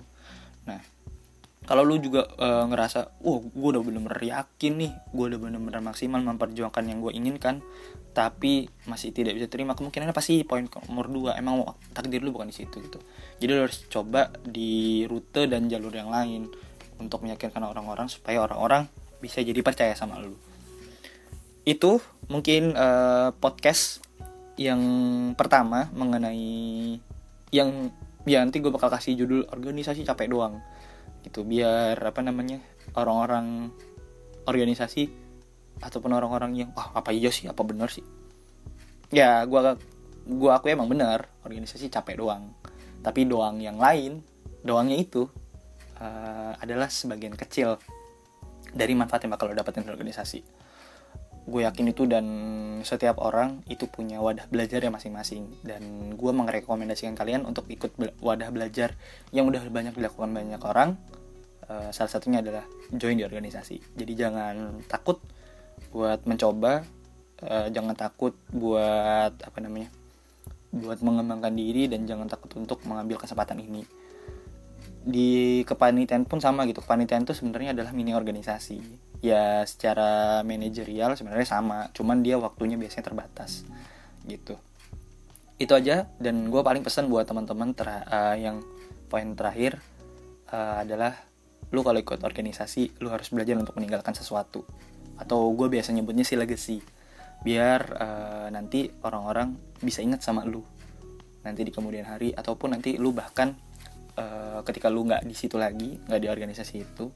Nah 0.66 0.82
kalau 1.62 1.86
lu 1.86 2.02
juga 2.02 2.26
uh, 2.42 2.66
ngerasa, 2.66 3.22
wah 3.22 3.38
gue 3.38 3.70
udah 3.70 3.86
bener-bener 3.86 4.18
yakin 4.18 4.82
nih, 4.82 4.92
gue 5.14 5.26
udah 5.30 5.38
bener-bener 5.38 5.78
maksimal 5.78 6.18
memperjuangkan 6.26 6.84
yang 6.90 7.06
gue 7.06 7.14
inginkan, 7.14 7.62
tapi 8.18 8.66
masih 8.90 9.14
tidak 9.14 9.38
bisa 9.38 9.46
terima, 9.46 9.78
kemungkinannya 9.78 10.10
pasti 10.10 10.42
poin 10.42 10.66
nomor 10.66 11.06
dua, 11.14 11.38
emang 11.38 11.62
takdir 11.94 12.26
lu 12.26 12.34
bukan 12.34 12.50
di 12.50 12.58
situ 12.58 12.82
gitu. 12.82 12.98
Jadi 13.38 13.52
lu 13.54 13.62
harus 13.70 13.78
coba 13.94 14.34
di 14.42 15.06
rute 15.06 15.46
dan 15.46 15.70
jalur 15.70 15.94
yang 15.94 16.10
lain 16.10 16.50
untuk 17.02 17.26
meyakinkan 17.26 17.66
orang-orang 17.66 18.06
supaya 18.06 18.46
orang-orang 18.46 18.86
bisa 19.18 19.42
jadi 19.42 19.58
percaya 19.66 19.98
sama 19.98 20.22
lu. 20.22 20.38
Itu 21.66 21.98
mungkin 22.30 22.78
uh, 22.78 23.34
podcast 23.38 24.06
yang 24.62 24.82
pertama 25.34 25.90
mengenai 25.94 26.98
yang 27.50 27.90
ya 28.30 28.46
nanti 28.46 28.62
gue 28.62 28.70
bakal 28.70 28.94
kasih 28.94 29.18
judul 29.18 29.50
organisasi 29.50 30.06
capek 30.06 30.30
doang. 30.30 30.62
Gitu 31.26 31.42
biar 31.46 31.98
apa 31.98 32.22
namanya 32.22 32.62
orang-orang 32.98 33.70
organisasi 34.46 35.10
ataupun 35.82 36.14
orang-orang 36.14 36.66
yang 36.66 36.70
wah 36.74 36.94
apa 36.94 37.14
iya 37.14 37.30
sih? 37.34 37.50
Apa 37.50 37.62
benar 37.66 37.90
sih? 37.90 38.06
Ya 39.14 39.44
gua 39.46 39.78
gua 40.26 40.62
aku 40.62 40.70
emang 40.70 40.90
benar 40.90 41.30
organisasi 41.46 41.90
capek 41.90 42.22
doang. 42.22 42.54
Tapi 43.02 43.26
doang 43.26 43.58
yang 43.62 43.82
lain 43.82 44.22
doangnya 44.62 44.98
itu 44.98 45.26
uh, 46.02 46.54
adalah 46.58 46.90
sebagian 46.90 47.38
kecil 47.38 47.78
dari 48.74 48.98
manfaat 48.98 49.30
yang 49.30 49.38
bakal 49.38 49.54
lo 49.54 49.56
dapetin 49.56 49.86
dari 49.86 49.94
organisasi. 49.94 50.42
Gue 51.42 51.66
yakin 51.66 51.90
itu 51.90 52.06
dan 52.06 52.26
setiap 52.86 53.18
orang 53.18 53.66
itu 53.66 53.90
punya 53.90 54.22
wadah 54.22 54.46
belajar 54.50 54.82
yang 54.82 54.94
masing-masing. 54.94 55.50
Dan 55.62 56.14
gue 56.18 56.32
merekomendasikan 56.32 57.14
kalian 57.18 57.46
untuk 57.46 57.66
ikut 57.70 57.98
wadah 58.22 58.50
belajar 58.54 58.98
yang 59.34 59.50
udah 59.50 59.62
banyak 59.70 59.94
dilakukan 59.94 60.32
banyak 60.34 60.62
orang. 60.62 60.98
Uh, 61.66 61.90
salah 61.94 62.12
satunya 62.12 62.42
adalah 62.42 62.66
join 62.94 63.18
di 63.18 63.26
organisasi. 63.26 63.98
Jadi 63.98 64.14
jangan 64.14 64.86
takut 64.86 65.22
buat 65.92 66.24
mencoba 66.30 66.86
uh, 67.42 67.68
jangan 67.74 67.98
takut 67.98 68.38
buat 68.54 69.34
apa 69.34 69.60
namanya 69.60 69.90
buat 70.72 71.04
mengembangkan 71.04 71.52
diri 71.52 71.92
dan 71.92 72.08
jangan 72.08 72.32
takut 72.32 72.54
untuk 72.56 72.80
mengambil 72.88 73.20
kesempatan 73.20 73.60
ini 73.60 73.84
di 75.02 75.62
kepanitiaan 75.66 76.30
pun 76.30 76.38
sama 76.38 76.70
gitu. 76.70 76.82
Kepanitiaan 76.86 77.26
itu 77.26 77.34
sebenarnya 77.34 77.74
adalah 77.74 77.92
mini 77.94 78.14
organisasi. 78.14 78.78
Ya 79.22 79.62
secara 79.70 80.42
manajerial 80.42 81.14
sebenarnya 81.14 81.46
sama 81.46 81.90
cuman 81.94 82.26
dia 82.26 82.38
waktunya 82.42 82.78
biasanya 82.78 83.06
terbatas 83.14 83.66
gitu. 84.26 84.58
Itu 85.62 85.78
aja 85.78 86.10
dan 86.18 86.50
gue 86.50 86.62
paling 86.62 86.82
pesan 86.82 87.10
buat 87.10 87.26
teman-teman 87.30 87.74
uh, 87.78 88.38
yang 88.38 88.66
poin 89.10 89.34
terakhir 89.38 89.78
uh, 90.50 90.82
adalah 90.82 91.18
lu 91.72 91.86
kalau 91.86 92.02
ikut 92.02 92.20
organisasi 92.22 93.00
lu 93.00 93.14
harus 93.14 93.30
belajar 93.30 93.58
untuk 93.58 93.78
meninggalkan 93.78 94.14
sesuatu. 94.14 94.66
Atau 95.18 95.54
gue 95.54 95.70
biasa 95.70 95.94
nyebutnya 95.94 96.26
sih 96.26 96.38
legacy. 96.38 96.82
Biar 97.42 97.82
uh, 97.98 98.48
nanti 98.54 98.90
orang-orang 99.02 99.58
bisa 99.82 100.02
ingat 100.02 100.22
sama 100.22 100.46
lu. 100.46 100.62
Nanti 101.42 101.66
di 101.66 101.74
kemudian 101.74 102.06
hari 102.06 102.34
ataupun 102.34 102.78
nanti 102.78 102.98
lu 103.02 103.14
bahkan 103.14 103.54
uh, 104.18 104.60
ketika 104.68 104.88
lu 104.90 105.08
nggak 105.08 105.24
di 105.28 105.36
situ 105.36 105.56
lagi 105.60 106.00
nggak 106.08 106.22
di 106.22 106.28
organisasi 106.28 106.76
itu 106.82 107.12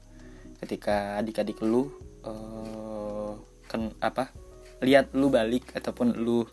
ketika 0.60 1.20
adik-adik 1.20 1.60
lu 1.60 1.92
uh, 2.24 3.32
kan 3.66 3.92
apa 4.00 4.32
lihat 4.80 5.12
lu 5.16 5.32
balik 5.32 5.72
ataupun 5.72 6.16
lu 6.20 6.44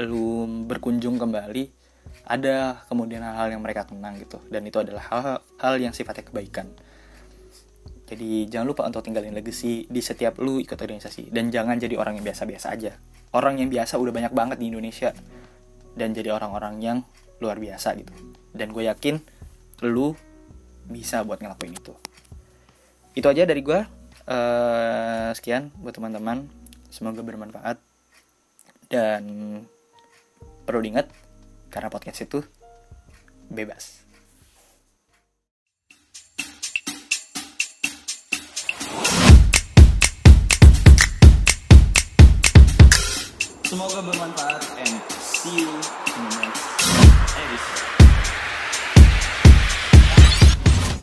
lu 0.00 0.46
berkunjung 0.66 1.16
kembali 1.16 1.84
ada 2.24 2.86
kemudian 2.88 3.20
hal-hal 3.20 3.52
yang 3.52 3.62
mereka 3.62 3.84
kenang 3.84 4.16
gitu. 4.16 4.40
Dan 4.48 4.64
itu 4.64 4.80
adalah 4.80 5.04
hal-hal 5.12 5.74
yang 5.76 5.92
sifatnya 5.92 6.24
kebaikan. 6.24 6.72
Jadi 8.04 8.48
jangan 8.48 8.66
lupa 8.68 8.82
untuk 8.84 9.04
tinggalin 9.04 9.32
legacy 9.32 9.88
di 9.88 10.00
setiap 10.00 10.40
lu 10.40 10.60
ikut 10.60 10.76
organisasi. 10.76 11.32
Dan 11.32 11.52
jangan 11.52 11.76
jadi 11.76 11.96
orang 12.00 12.20
yang 12.20 12.24
biasa-biasa 12.24 12.66
aja. 12.72 12.92
Orang 13.36 13.60
yang 13.60 13.68
biasa 13.68 14.00
udah 14.00 14.12
banyak 14.12 14.32
banget 14.32 14.56
di 14.60 14.72
Indonesia. 14.72 15.10
Dan 15.94 16.16
jadi 16.16 16.32
orang-orang 16.32 16.74
yang 16.80 16.98
luar 17.42 17.58
biasa 17.58 17.94
gitu. 17.98 18.12
Dan 18.54 18.70
gue 18.70 18.86
yakin 18.86 19.18
lu 19.82 20.14
bisa 20.86 21.24
buat 21.24 21.40
ngelakuin 21.40 21.74
itu. 21.74 21.94
Itu 23.14 23.26
aja 23.30 23.46
dari 23.46 23.62
gue. 23.62 23.80
Uh, 24.24 25.30
sekian 25.36 25.74
buat 25.80 25.94
teman-teman. 25.94 26.46
Semoga 26.90 27.22
bermanfaat. 27.22 27.78
Dan 28.88 29.24
perlu 30.64 30.80
diingat 30.80 31.10
karena 31.68 31.90
podcast 31.90 32.22
itu 32.24 32.40
bebas. 33.50 34.04
Semoga 43.74 44.06
bermanfaat 44.06 44.62
and 44.86 45.02
see 45.18 45.66
you 45.66 45.72
in 46.14 46.22
the 46.30 46.46
next 46.46 46.53
this 47.54 47.93